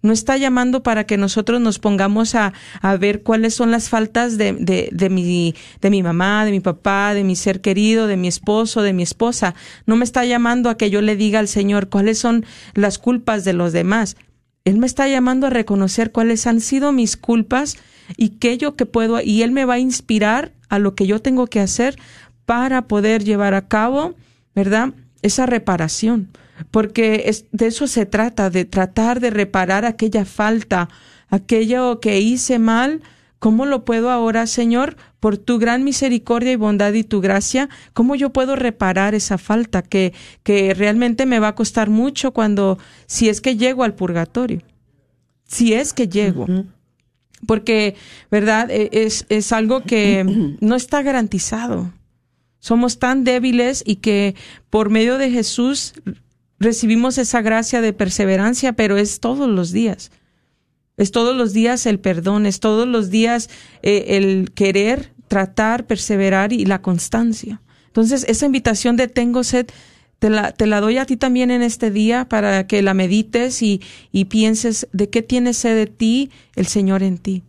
[0.08, 4.38] No está llamando para que nosotros nos pongamos a, a ver cuáles son las faltas
[4.38, 8.30] de, de, mi, de mi mamá, de mi papá, de mi ser querido, de mi
[8.30, 9.54] esposo, de mi esposa.
[9.86, 13.44] No me está llamando a que yo le diga al Señor cuáles son las culpas
[13.44, 14.16] de los demás.
[14.64, 17.76] Él me está llamando a reconocer cuáles han sido mis culpas
[18.16, 21.22] y qué yo que puedo, y Él me va a inspirar a lo que yo
[21.22, 22.00] tengo que hacer
[22.46, 24.16] para poder llevar a cabo,
[24.56, 24.94] ¿verdad?
[25.22, 26.30] Esa reparación.
[26.72, 30.90] Porque es, de eso se trata, de tratar de reparar aquella falta,
[31.30, 33.02] aquello que hice mal.
[33.40, 37.70] ¿Cómo lo puedo ahora, Señor, por tu gran misericordia y bondad y tu gracia?
[37.94, 42.80] ¿Cómo yo puedo reparar esa falta que, que realmente me va a costar mucho cuando,
[43.06, 44.62] si es que llego al purgatorio?
[45.46, 46.48] Si es que llego
[47.46, 47.96] porque,
[48.32, 48.72] ¿verdad?
[48.72, 51.94] E, es, es algo que no está garantizado.
[52.60, 54.36] Somos tan débiles y que
[54.70, 55.94] por medio de Jesús
[56.60, 60.12] recibimos esa gracia de perseverancia, pero es todos los días.
[60.98, 63.50] Es todos los días el perdón, es todos los días
[63.84, 67.62] eh, el querer, tratar, perseverar y la constancia.
[67.88, 69.68] Entonces, esa invitación de tengo sed,
[70.20, 73.62] te la, te la doy a ti también en este día para que la medites
[73.62, 73.82] y,
[74.12, 77.44] y pienses de qué tiene sed de ti el Señor en ti.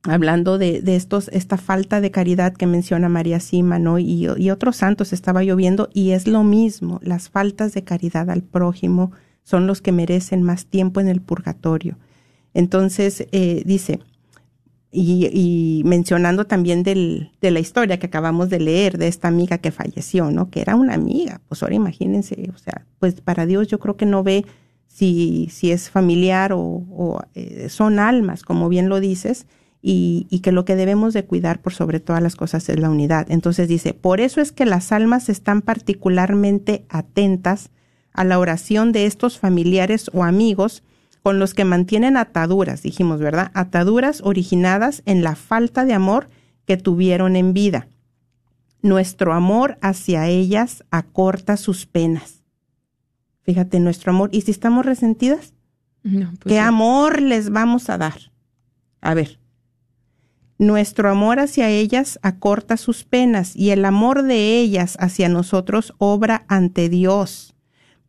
[0.03, 3.99] hablando de, de, estos, esta falta de caridad que menciona María Sima, ¿no?
[3.99, 9.11] Y, otros santos estaba lloviendo y es lo mismo, las faltas de caridad al prójimo
[9.43, 11.97] son los que merecen más tiempo en el purgatorio.
[12.53, 13.99] Entonces, eh, dice,
[14.91, 19.57] y, y, mencionando también del, de la historia que acabamos de leer de esta amiga
[19.57, 20.49] que falleció, ¿no?
[20.49, 24.05] Que era una amiga, pues ahora imagínense, o sea, pues para Dios yo creo que
[24.05, 24.45] no ve
[24.87, 29.45] si, si es familiar o, o eh, son almas, como bien lo dices,
[29.81, 32.89] y, y, que lo que debemos de cuidar por sobre todas las cosas es la
[32.89, 33.25] unidad.
[33.31, 37.71] Entonces dice, por eso es que las almas están particularmente atentas
[38.13, 40.83] a la oración de estos familiares o amigos
[41.21, 43.51] con los que mantienen ataduras, dijimos, ¿verdad?
[43.53, 46.29] Ataduras originadas en la falta de amor
[46.65, 47.87] que tuvieron en vida.
[48.81, 52.43] Nuestro amor hacia ellas acorta sus penas.
[53.43, 54.29] Fíjate, nuestro amor.
[54.33, 55.53] ¿Y si estamos resentidas?
[56.03, 56.57] No, pues ¿Qué sí.
[56.57, 58.31] amor les vamos a dar?
[59.01, 59.39] A ver.
[60.57, 66.45] Nuestro amor hacia ellas acorta sus penas y el amor de ellas hacia nosotros obra
[66.47, 67.50] ante Dios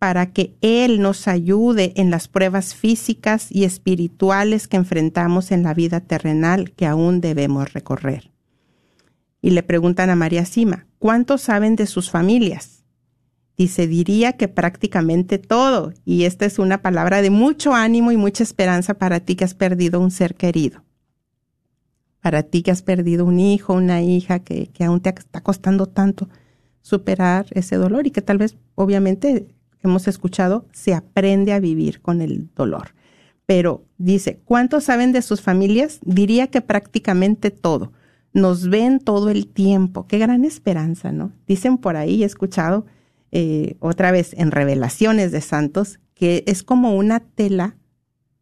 [0.02, 5.74] para que Él nos ayude en las pruebas físicas y espirituales que enfrentamos en la
[5.74, 8.32] vida terrenal que aún debemos recorrer.
[9.40, 12.82] Y le preguntan a María Sima, ¿cuántos saben de sus familias?
[13.56, 18.42] Dice, diría que prácticamente todo, y esta es una palabra de mucho ánimo y mucha
[18.42, 20.82] esperanza para ti que has perdido un ser querido.
[22.20, 25.86] Para ti que has perdido un hijo, una hija, que, que aún te está costando
[25.86, 26.28] tanto
[26.80, 29.46] superar ese dolor y que tal vez, obviamente,
[29.82, 32.94] hemos escuchado, se aprende a vivir con el dolor.
[33.46, 36.00] Pero dice, ¿cuántos saben de sus familias?
[36.04, 37.92] Diría que prácticamente todo.
[38.32, 40.06] Nos ven todo el tiempo.
[40.06, 41.32] Qué gran esperanza, ¿no?
[41.46, 42.86] Dicen por ahí, he escuchado
[43.30, 47.76] eh, otra vez en revelaciones de santos, que es como una tela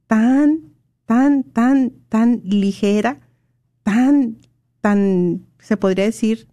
[0.07, 0.74] tan,
[1.07, 3.20] tan, tan, tan ligera,
[3.82, 4.38] tan,
[4.80, 6.49] tan, se podría decir,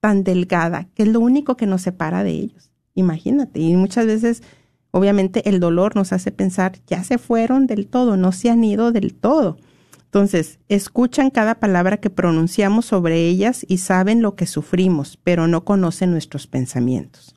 [0.00, 2.70] tan delgada, que es lo único que nos separa de ellos.
[2.94, 4.42] Imagínate, y muchas veces,
[4.90, 8.92] obviamente, el dolor nos hace pensar, ya se fueron del todo, no se han ido
[8.92, 9.58] del todo.
[10.04, 15.64] Entonces, escuchan cada palabra que pronunciamos sobre ellas y saben lo que sufrimos, pero no
[15.64, 17.34] conocen nuestros pensamientos.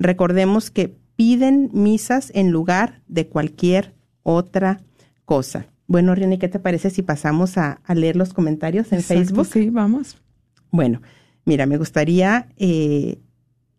[0.00, 3.94] Recordemos que piden misas en lugar de cualquier
[4.24, 4.80] otra
[5.24, 5.66] cosa.
[5.86, 9.46] Bueno, Rini, ¿qué te parece si pasamos a, a leer los comentarios en Exacto, Facebook?
[9.46, 10.20] Sí, vamos.
[10.70, 11.02] Bueno,
[11.44, 13.20] mira, me gustaría eh,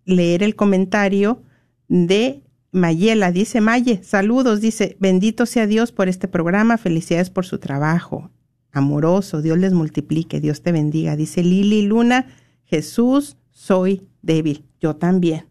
[0.09, 1.41] leer el comentario
[1.87, 2.41] de
[2.71, 3.31] Mayela.
[3.31, 4.61] Dice, Maye, saludos.
[4.61, 6.77] Dice, bendito sea Dios por este programa.
[6.77, 8.29] Felicidades por su trabajo.
[8.71, 11.15] Amoroso, Dios les multiplique, Dios te bendiga.
[11.15, 12.27] Dice Lili Luna,
[12.65, 14.65] Jesús, soy débil.
[14.79, 15.47] Yo también.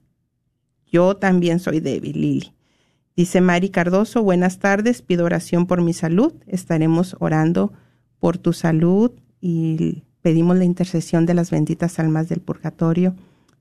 [0.86, 2.52] Yo también soy débil, Lili.
[3.16, 6.32] Dice Mari Cardoso, buenas tardes, pido oración por mi salud.
[6.46, 7.72] Estaremos orando
[8.20, 13.16] por tu salud y pedimos la intercesión de las benditas almas del purgatorio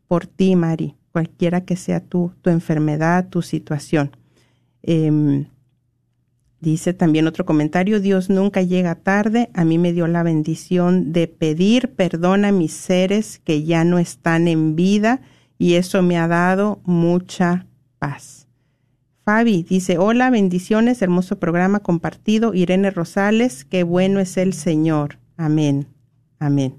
[0.07, 4.15] por ti, Mari, cualquiera que sea tu, tu enfermedad, tu situación.
[4.83, 5.45] Em,
[6.59, 11.27] dice también otro comentario, Dios nunca llega tarde, a mí me dio la bendición de
[11.27, 15.21] pedir perdón a mis seres que ya no están en vida
[15.57, 17.65] y eso me ha dado mucha
[17.99, 18.47] paz.
[19.25, 22.53] Fabi dice, hola, bendiciones, hermoso programa compartido.
[22.53, 25.19] Irene Rosales, qué bueno es el Señor.
[25.35, 25.87] Amén.
[26.39, 26.75] Amén.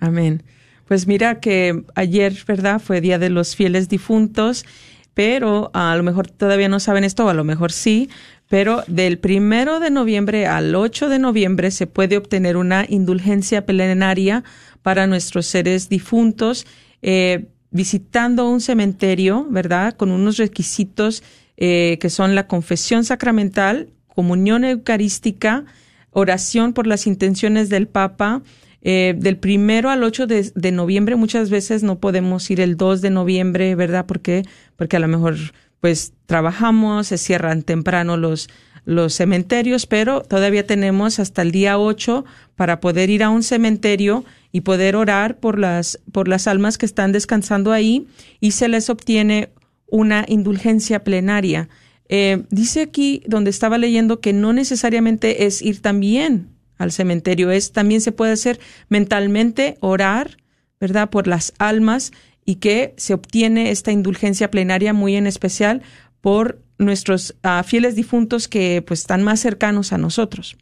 [0.00, 0.42] Amén.
[0.90, 2.80] Pues mira que ayer, ¿verdad?
[2.80, 4.66] Fue Día de los Fieles Difuntos,
[5.14, 8.10] pero a lo mejor todavía no saben esto, a lo mejor sí,
[8.48, 14.42] pero del primero de noviembre al 8 de noviembre se puede obtener una indulgencia plenaria
[14.82, 16.66] para nuestros seres difuntos,
[17.02, 19.94] eh, visitando un cementerio, ¿verdad?
[19.94, 21.22] Con unos requisitos
[21.56, 25.66] eh, que son la confesión sacramental, comunión eucarística,
[26.10, 28.42] oración por las intenciones del Papa.
[28.82, 33.10] Eh, del primero al 8 de, noviembre muchas veces no podemos ir el 2 de
[33.10, 34.06] noviembre, ¿verdad?
[34.06, 34.42] Porque,
[34.76, 35.36] porque a lo mejor
[35.80, 38.48] pues trabajamos, se cierran temprano los,
[38.84, 42.24] los cementerios, pero todavía tenemos hasta el día 8
[42.56, 46.86] para poder ir a un cementerio y poder orar por las, por las almas que
[46.86, 48.06] están descansando ahí
[48.40, 49.50] y se les obtiene
[49.86, 51.68] una indulgencia plenaria.
[52.08, 56.48] Eh, dice aquí, donde estaba leyendo, que no necesariamente es ir también
[56.80, 58.58] al cementerio, es también se puede hacer
[58.88, 60.38] mentalmente, orar,
[60.80, 62.10] ¿verdad?, por las almas
[62.46, 65.82] y que se obtiene esta indulgencia plenaria muy en especial
[66.22, 70.56] por nuestros uh, fieles difuntos que pues están más cercanos a nosotros.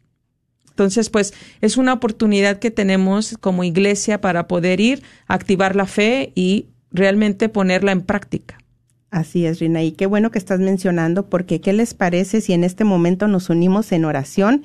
[0.71, 6.33] Entonces, pues es una oportunidad que tenemos como iglesia para poder ir, activar la fe
[6.35, 8.57] y realmente ponerla en práctica.
[9.09, 12.65] Así es, Rina, y qué bueno que estás mencionando, porque ¿qué les parece si en
[12.65, 14.63] este momento nos unimos en oración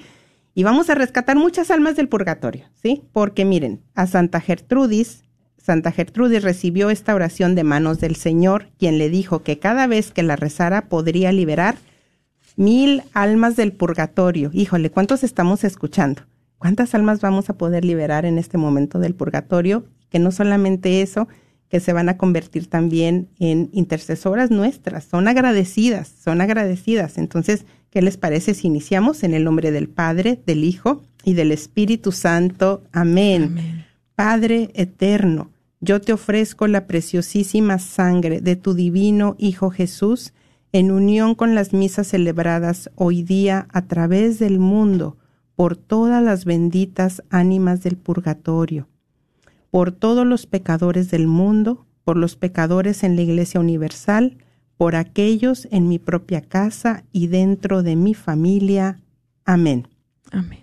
[0.54, 3.02] y vamos a rescatar muchas almas del purgatorio, ¿sí?
[3.12, 5.24] Porque miren, a Santa Gertrudis,
[5.58, 10.12] Santa Gertrudis recibió esta oración de manos del Señor, quien le dijo que cada vez
[10.12, 11.76] que la rezara podría liberar
[12.56, 14.50] mil almas del purgatorio.
[14.52, 16.22] Híjole, ¿cuántos estamos escuchando?
[16.58, 19.84] ¿Cuántas almas vamos a poder liberar en este momento del purgatorio?
[20.10, 21.28] Que no solamente eso,
[21.74, 25.02] que se van a convertir también en intercesoras nuestras.
[25.06, 27.18] Son agradecidas, son agradecidas.
[27.18, 31.50] Entonces, ¿qué les parece si iniciamos en el nombre del Padre, del Hijo y del
[31.50, 32.84] Espíritu Santo?
[32.92, 33.56] Amén.
[33.58, 33.86] Amén.
[34.14, 35.50] Padre eterno,
[35.80, 40.32] yo te ofrezco la preciosísima sangre de tu divino Hijo Jesús
[40.70, 45.16] en unión con las misas celebradas hoy día a través del mundo
[45.56, 48.86] por todas las benditas ánimas del purgatorio
[49.74, 54.38] por todos los pecadores del mundo, por los pecadores en la Iglesia Universal,
[54.76, 59.00] por aquellos en mi propia casa y dentro de mi familia.
[59.44, 59.88] Amén.
[60.30, 60.60] Amén.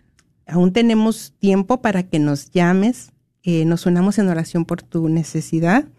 [0.47, 3.11] Aún tenemos tiempo para que nos llames,
[3.43, 5.89] eh, nos unamos en oración por tu necesidad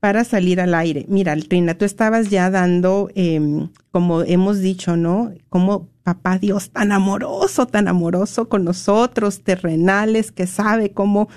[0.00, 1.06] para salir al aire.
[1.08, 5.32] Mira, Trina, tú estabas ya dando, eh, como hemos dicho, ¿no?
[5.48, 11.28] Como papá Dios tan amoroso, tan amoroso con nosotros, terrenales, que sabe cómo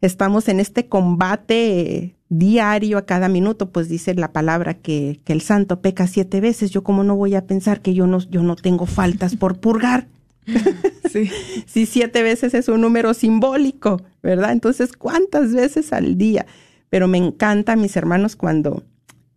[0.00, 5.42] estamos en este combate diario a cada minuto, pues dice la palabra que, que el
[5.42, 6.70] santo peca siete veces.
[6.70, 10.08] Yo como no voy a pensar que yo no, yo no tengo faltas por purgar.
[11.10, 11.30] Sí.
[11.66, 14.52] si siete veces es un número simbólico, ¿verdad?
[14.52, 16.46] Entonces, ¿cuántas veces al día?
[16.90, 18.84] Pero me encanta, mis hermanos, cuando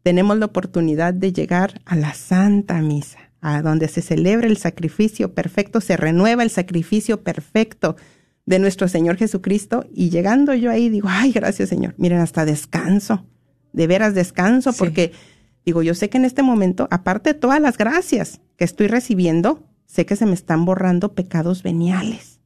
[0.03, 5.33] tenemos la oportunidad de llegar a la Santa Misa, a donde se celebra el sacrificio
[5.33, 7.95] perfecto, se renueva el sacrificio perfecto
[8.45, 9.85] de nuestro Señor Jesucristo.
[9.93, 11.93] Y llegando yo ahí, digo, ay, gracias Señor.
[11.97, 13.25] Miren, hasta descanso,
[13.73, 14.79] de veras descanso, Sí.
[14.79, 15.11] porque
[15.65, 19.63] digo, yo sé que en este momento, aparte de todas las gracias que estoy recibiendo,
[19.89, 22.39] sé que se me están borrando pecados veniales.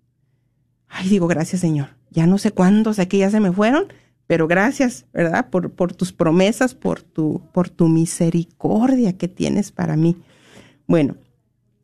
[0.88, 1.90] Ay, digo, gracias Señor.
[2.10, 3.88] Ya no sé cuántos aquí ya se me fueron,
[4.28, 5.50] pero gracias, ¿verdad?
[5.50, 10.16] Por, por tus promesas, por tu, por tu misericordia que tienes para mí.
[10.88, 11.18] Bueno,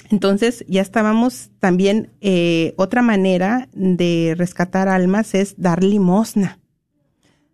[0.09, 6.59] Entonces ya estábamos también, eh, otra manera de rescatar almas es dar limosna.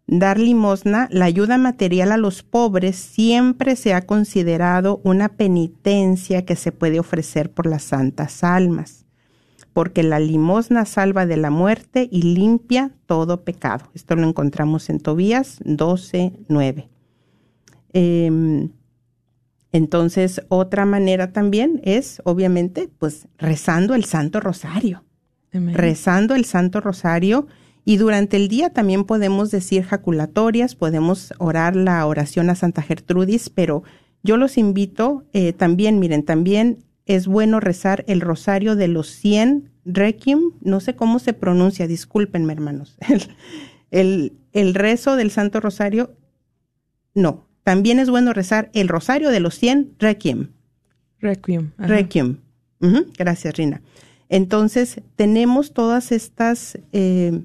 [0.07, 6.55] Dar limosna, la ayuda material a los pobres siempre se ha considerado una penitencia que
[6.55, 9.05] se puede ofrecer por las santas almas,
[9.73, 13.89] porque la limosna salva de la muerte y limpia todo pecado.
[13.95, 16.89] Esto lo encontramos en Tobías 12, 9.
[19.71, 25.03] Entonces, otra manera también es, obviamente, pues rezando el Santo Rosario.
[25.51, 27.47] Rezando el Santo Rosario.
[27.85, 33.49] Y durante el día también podemos decir jaculatorias, podemos orar la oración a Santa Gertrudis,
[33.49, 33.83] pero
[34.23, 39.69] yo los invito eh, también, miren, también es bueno rezar el rosario de los 100
[39.85, 42.97] requiem, no sé cómo se pronuncia, discúlpenme hermanos,
[43.91, 46.15] el, el rezo del Santo Rosario,
[47.13, 50.49] no, también es bueno rezar el rosario de los 100 requiem.
[51.19, 51.71] Requiem.
[51.77, 52.37] Requiem.
[53.17, 53.81] Gracias, Rina.
[54.29, 57.41] Entonces, tenemos todas estas eh,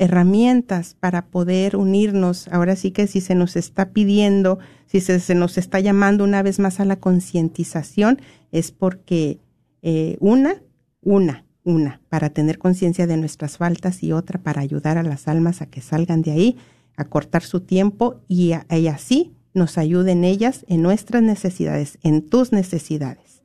[0.00, 2.48] herramientas para poder unirnos.
[2.48, 6.58] Ahora sí que si se nos está pidiendo, si se, nos está llamando una vez
[6.58, 8.20] más a la concientización,
[8.50, 9.38] es porque
[9.82, 10.62] eh, una,
[11.02, 15.60] una, una, para tener conciencia de nuestras faltas y otra para ayudar a las almas
[15.60, 16.56] a que salgan de ahí,
[16.96, 23.42] a cortar su tiempo y así nos ayuden ellas en nuestras necesidades, en tus necesidades.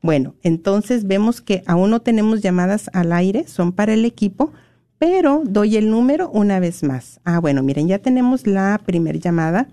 [0.00, 4.52] Bueno, entonces vemos que aún no tenemos llamadas al aire, son para el equipo,
[4.98, 7.20] pero doy el número una vez más.
[7.24, 9.68] Ah, bueno, miren, ya tenemos la primera llamada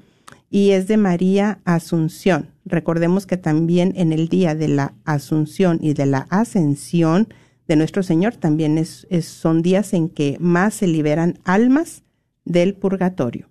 [0.50, 2.50] y es de María Asunción.
[2.66, 7.28] Recordemos que también en el día de la Asunción y de la Ascensión
[7.68, 12.04] de nuestro Señor también es, son días en que más se liberan almas
[12.46, 13.50] del purgatorio.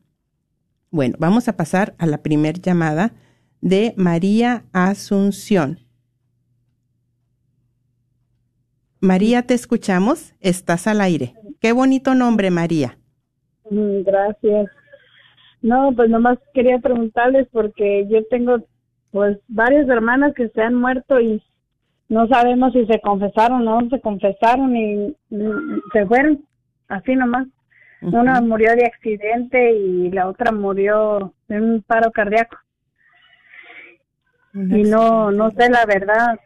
[0.90, 3.12] Bueno, vamos a pasar a la primer llamada
[3.60, 5.80] de María Asunción.
[9.00, 10.34] María, te escuchamos.
[10.40, 11.34] Estás al aire.
[11.64, 12.98] Qué bonito nombre, María.
[13.70, 14.66] Mm, gracias.
[15.62, 18.58] No, pues nomás quería preguntarles porque yo tengo
[19.12, 21.42] pues varias hermanas que se han muerto y
[22.10, 25.16] no sabemos si se confesaron o no se confesaron y
[25.94, 26.44] se fueron
[26.88, 27.46] así nomás.
[28.02, 32.58] Una murió de accidente y la otra murió de un paro cardíaco.
[34.52, 36.38] y no no sé la verdad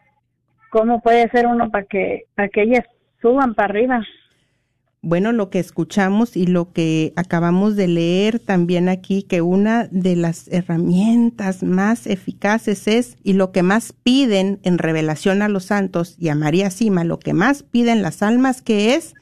[0.70, 2.84] cómo puede ser uno para que para que ellas
[3.20, 4.00] suban para arriba.
[5.00, 10.16] Bueno, lo que escuchamos y lo que acabamos de leer también aquí, que una de
[10.16, 16.16] las herramientas más eficaces es, y lo que más piden en revelación a los santos
[16.18, 19.14] y a María Sima, lo que más piden las almas, que es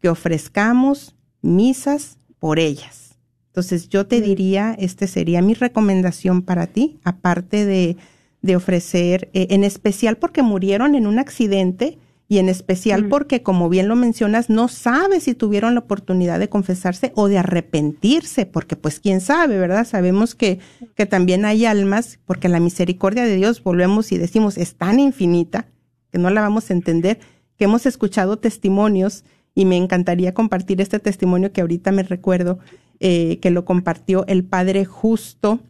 [0.00, 3.18] que ofrezcamos misas por ellas.
[3.48, 7.96] Entonces yo te diría, este sería mi recomendación para ti, aparte de,
[8.40, 11.98] de ofrecer, eh, en especial porque murieron en un accidente
[12.30, 16.50] y en especial porque, como bien lo mencionas, no sabes si tuvieron la oportunidad de
[16.50, 19.86] confesarse o de arrepentirse, porque pues quién sabe, ¿verdad?
[19.86, 20.58] Sabemos que,
[20.94, 25.68] que también hay almas, porque la misericordia de Dios, volvemos y decimos, es tan infinita
[26.12, 27.18] que no la vamos a entender,
[27.56, 29.24] que hemos escuchado testimonios
[29.54, 32.58] y me encantaría compartir este testimonio que ahorita me recuerdo
[33.00, 35.60] eh, que lo compartió el padre justo,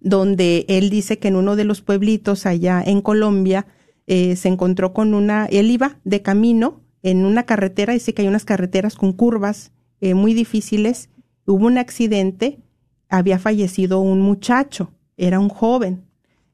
[0.00, 3.66] donde él dice que en uno de los pueblitos allá en Colombia
[4.12, 8.26] eh, se encontró con una, él iba de camino en una carretera, dice que hay
[8.28, 11.10] unas carreteras con curvas eh, muy difíciles,
[11.46, 12.58] hubo un accidente,
[13.08, 16.02] había fallecido un muchacho, era un joven.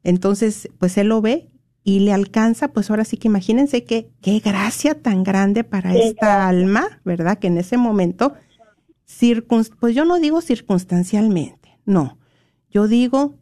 [0.03, 1.49] Entonces, pues él lo ve
[1.83, 6.47] y le alcanza, pues ahora sí que imagínense que qué gracia tan grande para esta
[6.47, 7.39] alma, ¿verdad?
[7.39, 8.35] Que en ese momento,
[9.79, 12.19] pues yo no digo circunstancialmente, no,
[12.69, 13.33] yo digo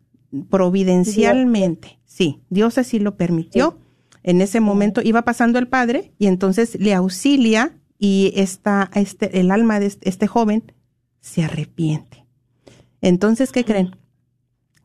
[0.49, 3.77] providencialmente, sí, Dios así lo permitió.
[4.27, 9.51] En ese momento iba pasando el padre y entonces le auxilia y esta, este, el
[9.51, 10.73] alma de este, este joven
[11.21, 12.25] se arrepiente.
[13.01, 13.95] Entonces, ¿qué creen?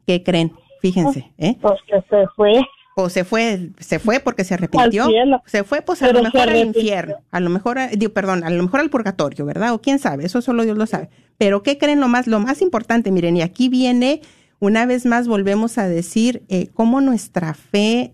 [0.06, 0.52] ¿Qué creen?
[0.82, 1.56] Fíjense, ¿eh?
[1.62, 2.60] Pues que se fue
[2.96, 5.08] o se fue, se fue porque se arrepintió,
[5.46, 8.62] se fue pues a lo mejor al infierno, a lo mejor, digo, perdón, a lo
[8.62, 9.72] mejor al purgatorio, ¿verdad?
[9.72, 11.08] O quién sabe, eso solo Dios lo sabe.
[11.38, 13.10] Pero ¿qué creen lo más, lo más importante?
[13.10, 14.20] Miren, y aquí viene,
[14.58, 18.12] una vez más volvemos a decir eh, cómo nuestra fe,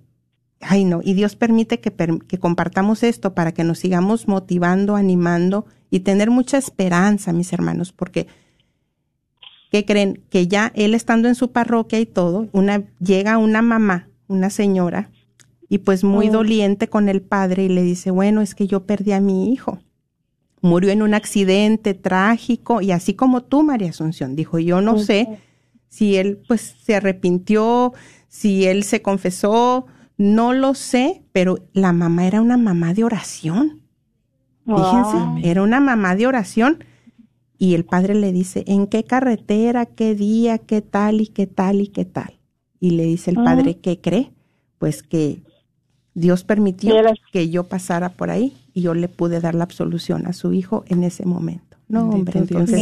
[0.69, 5.67] ay no, y Dios permite que, que compartamos esto para que nos sigamos motivando, animando
[5.91, 8.27] y tener mucha esperanza, mis hermanos, porque
[9.71, 10.23] ¿qué creen?
[10.31, 15.11] Que ya él estando en su parroquia y todo, una, llega una mamá una señora,
[15.69, 16.33] y pues muy oh.
[16.33, 19.81] doliente con el padre y le dice, bueno, es que yo perdí a mi hijo.
[20.61, 25.39] Murió en un accidente trágico y así como tú, María Asunción, dijo, yo no sé
[25.89, 27.93] si él pues se arrepintió,
[28.29, 29.87] si él se confesó,
[30.19, 33.83] No lo sé, pero la mamá era una mamá de oración.
[34.65, 36.85] Fíjense, era una mamá de oración.
[37.59, 41.81] Y el padre le dice, ¿en qué carretera, qué día, qué tal y qué tal
[41.81, 42.39] y qué tal?
[42.81, 44.33] Y le dice el padre, ¿qué cree?
[44.79, 45.43] Pues que
[46.15, 46.95] Dios permitió
[47.33, 50.85] que yo pasara por ahí y yo le pude dar la absolución a su hijo
[50.89, 51.66] en ese momento.
[51.89, 52.81] No, hombre, entonces.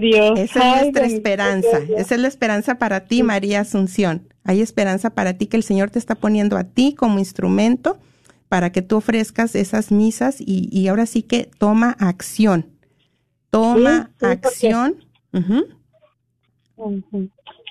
[0.00, 0.38] Dios.
[0.38, 1.78] Esa es nuestra esperanza.
[1.96, 4.28] Esa es la esperanza para ti, María Asunción.
[4.44, 7.98] Hay esperanza para ti que el Señor te está poniendo a ti como instrumento
[8.48, 12.66] para que tú ofrezcas esas misas y, ahora sí que toma acción.
[13.50, 15.04] Toma acción.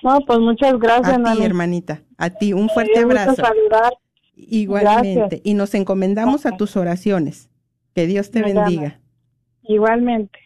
[0.02, 2.02] No, pues muchas gracias, A ti, hermanita.
[2.16, 3.42] A ti, un fuerte abrazo.
[4.34, 5.42] Igualmente.
[5.44, 7.50] Y nos encomendamos a tus oraciones.
[7.94, 9.00] Que Dios te bendiga.
[9.70, 10.40] Igualmente.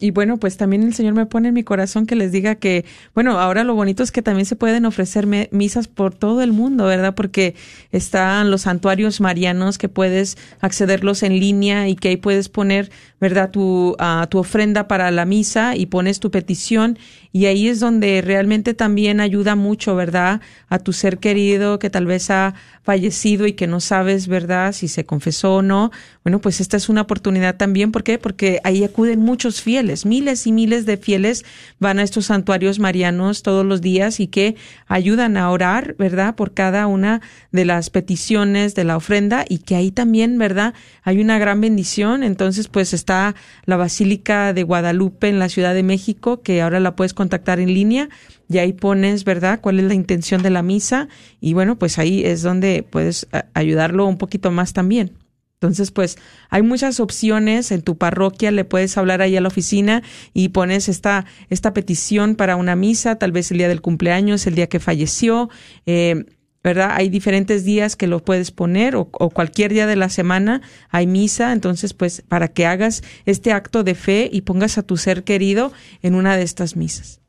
[0.00, 2.86] Y bueno, pues también el Señor me pone en mi corazón que les diga que,
[3.14, 6.86] bueno, ahora lo bonito es que también se pueden ofrecer misas por todo el mundo,
[6.86, 7.14] ¿verdad?
[7.14, 7.54] Porque
[7.92, 12.90] están los santuarios marianos que puedes accederlos en línea y que ahí puedes poner,
[13.20, 13.50] ¿verdad?
[13.50, 16.98] Tu, uh, tu ofrenda para la misa y pones tu petición
[17.32, 20.40] y ahí es donde realmente también ayuda mucho, ¿verdad?
[20.68, 24.72] A tu ser querido que tal vez ha fallecido y que no sabes, ¿verdad?
[24.72, 25.92] Si se confesó o no.
[26.24, 27.92] Bueno, pues esta es una oportunidad también.
[27.92, 28.18] ¿Por qué?
[28.18, 31.44] Porque ahí acuden muchos fieles, miles y miles de fieles
[31.78, 34.56] van a estos santuarios marianos todos los días y que
[34.88, 36.34] ayudan a orar, ¿verdad?
[36.34, 37.20] Por cada una
[37.52, 40.74] de las peticiones de la ofrenda y que ahí también, ¿verdad?
[41.04, 42.22] Hay una gran bendición.
[42.22, 43.34] Entonces, pues está
[43.66, 47.74] la Basílica de Guadalupe en la Ciudad de México, que ahora la puedes contactar en
[47.74, 48.08] línea
[48.48, 51.06] y ahí pones, ¿verdad?, cuál es la intención de la misa
[51.38, 55.12] y bueno, pues ahí es donde puedes ayudarlo un poquito más también.
[55.60, 56.16] Entonces, pues
[56.48, 60.02] hay muchas opciones en tu parroquia, le puedes hablar ahí a la oficina
[60.32, 64.54] y pones esta, esta petición para una misa, tal vez el día del cumpleaños, el
[64.54, 65.50] día que falleció,
[65.84, 66.24] eh,
[66.62, 66.90] ¿verdad?
[66.92, 71.06] Hay diferentes días que lo puedes poner o, o, cualquier día de la semana hay
[71.06, 75.24] misa, entonces pues para que hagas este acto de fe y pongas a tu ser
[75.24, 77.20] querido en una de estas misas.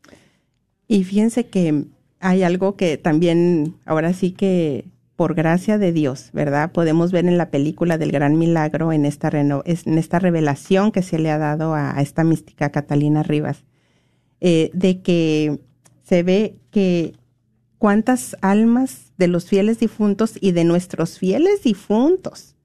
[0.87, 1.85] Y fíjense que
[2.19, 6.71] hay algo que también ahora sí que por gracia de Dios, ¿verdad?
[6.71, 9.31] Podemos ver en la película del gran milagro en esta,
[9.65, 13.63] esta revelación que se le ha dado a, esta mística Catalina Rivas,
[14.39, 15.59] eh, de que
[16.03, 17.13] se ve que
[17.81, 22.55] cuántas almas de los fieles difuntos y de nuestros fieles difuntos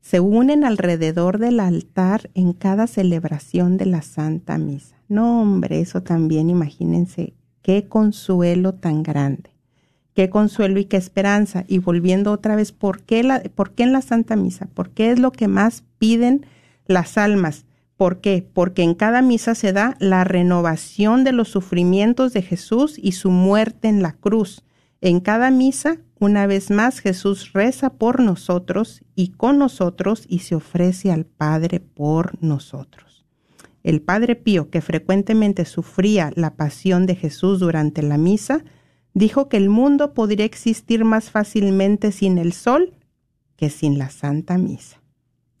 [0.00, 4.96] se unen alrededor del altar en cada celebración de la Santa Misa.
[5.06, 9.50] No, hombre, eso también imagínense qué consuelo tan grande,
[10.14, 11.66] qué consuelo y qué esperanza.
[11.68, 14.64] Y volviendo otra vez, ¿por qué, la, ¿por qué en la Santa Misa?
[14.72, 16.46] ¿Por qué es lo que más piden
[16.86, 17.66] las almas?
[17.96, 18.46] ¿Por qué?
[18.52, 23.30] Porque en cada misa se da la renovación de los sufrimientos de Jesús y su
[23.30, 24.64] muerte en la cruz.
[25.00, 30.54] En cada misa, una vez más, Jesús reza por nosotros y con nosotros y se
[30.54, 33.24] ofrece al Padre por nosotros.
[33.82, 38.64] El Padre Pío, que frecuentemente sufría la pasión de Jesús durante la misa,
[39.12, 42.94] dijo que el mundo podría existir más fácilmente sin el sol
[43.56, 45.00] que sin la Santa Misa.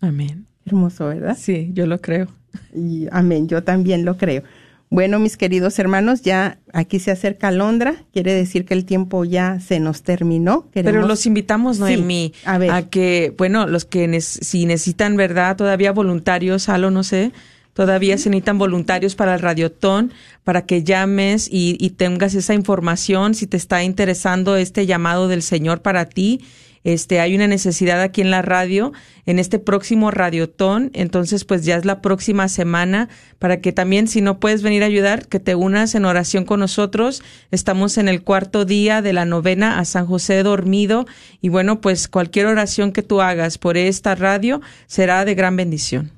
[0.00, 0.53] Amén.
[0.66, 1.36] Hermoso, ¿verdad?
[1.38, 2.28] Sí, yo lo creo.
[2.74, 4.42] Y, amén, yo también lo creo.
[4.90, 9.58] Bueno, mis queridos hermanos, ya aquí se acerca Londra, quiere decir que el tiempo ya
[9.58, 10.68] se nos terminó.
[10.72, 15.56] Pero los invitamos, Noemí, a, a, que, bueno, los que si necesitan, ¿verdad?
[15.56, 17.32] Todavía voluntarios, algo, no sé,
[17.72, 20.12] todavía se necesitan voluntarios para el radiotón,
[20.44, 25.42] para que llames y, y tengas esa información, si te está interesando este llamado del
[25.42, 26.40] Señor para ti
[26.84, 28.92] este, hay una necesidad aquí en la radio,
[29.24, 33.08] en este próximo radiotón, entonces pues ya es la próxima semana
[33.38, 36.60] para que también si no puedes venir a ayudar, que te unas en oración con
[36.60, 37.22] nosotros.
[37.50, 41.06] Estamos en el cuarto día de la novena a San José dormido
[41.40, 46.12] y bueno, pues cualquier oración que tú hagas por esta radio será de gran bendición.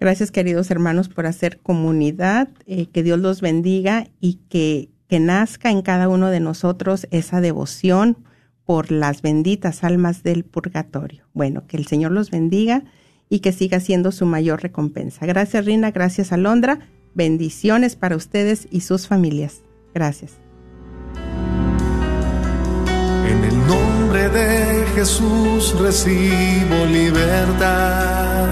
[0.00, 5.70] Gracias queridos hermanos por hacer comunidad, eh, que Dios los bendiga y que, que nazca
[5.70, 8.24] en cada uno de nosotros esa devoción
[8.64, 11.24] por las benditas almas del purgatorio.
[11.32, 12.84] Bueno, que el Señor los bendiga
[13.28, 15.26] y que siga siendo su mayor recompensa.
[15.26, 19.62] Gracias Rina, gracias Alondra, bendiciones para ustedes y sus familias.
[19.94, 20.32] Gracias.
[23.28, 28.48] En el nombre de Jesús recibo libertad.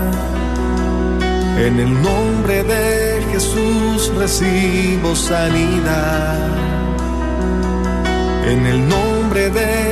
[1.58, 6.48] En el nombre de Jesús recibo sanidad.
[8.46, 9.91] En el nombre de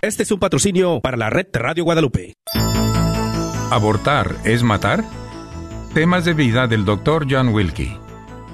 [0.00, 2.34] Este es un patrocinio para la red Radio Guadalupe.
[3.72, 5.02] ¿Abortar es matar?
[5.92, 7.26] Temas de vida del Dr.
[7.28, 7.98] John Wilkie.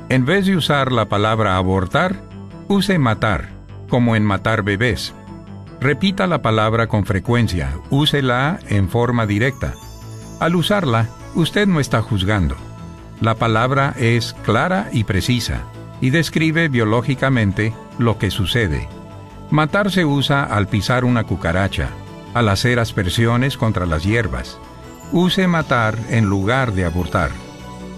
[0.08, 2.22] En vez de usar la palabra abortar,
[2.68, 3.50] use matar,
[3.90, 5.12] como en matar bebés.
[5.82, 9.74] Repita la palabra con frecuencia, úsela en forma directa.
[10.40, 12.56] Al usarla, usted no está juzgando.
[13.20, 15.60] La palabra es clara y precisa
[16.00, 18.88] y describe biológicamente lo que sucede.
[19.54, 21.90] Matar se usa al pisar una cucaracha,
[22.34, 24.58] al hacer aspersiones contra las hierbas.
[25.12, 27.30] Use matar en lugar de abortar.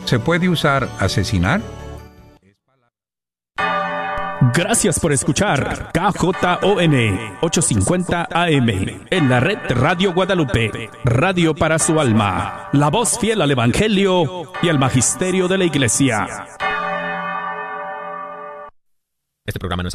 [0.05, 1.63] ¿Se puede usar asesinar?
[4.53, 8.69] Gracias por escuchar KJON 850 AM
[9.09, 14.69] en la red Radio Guadalupe, radio para su alma, la voz fiel al Evangelio y
[14.69, 16.27] al Magisterio de la Iglesia.
[19.47, 19.95] Este programa no es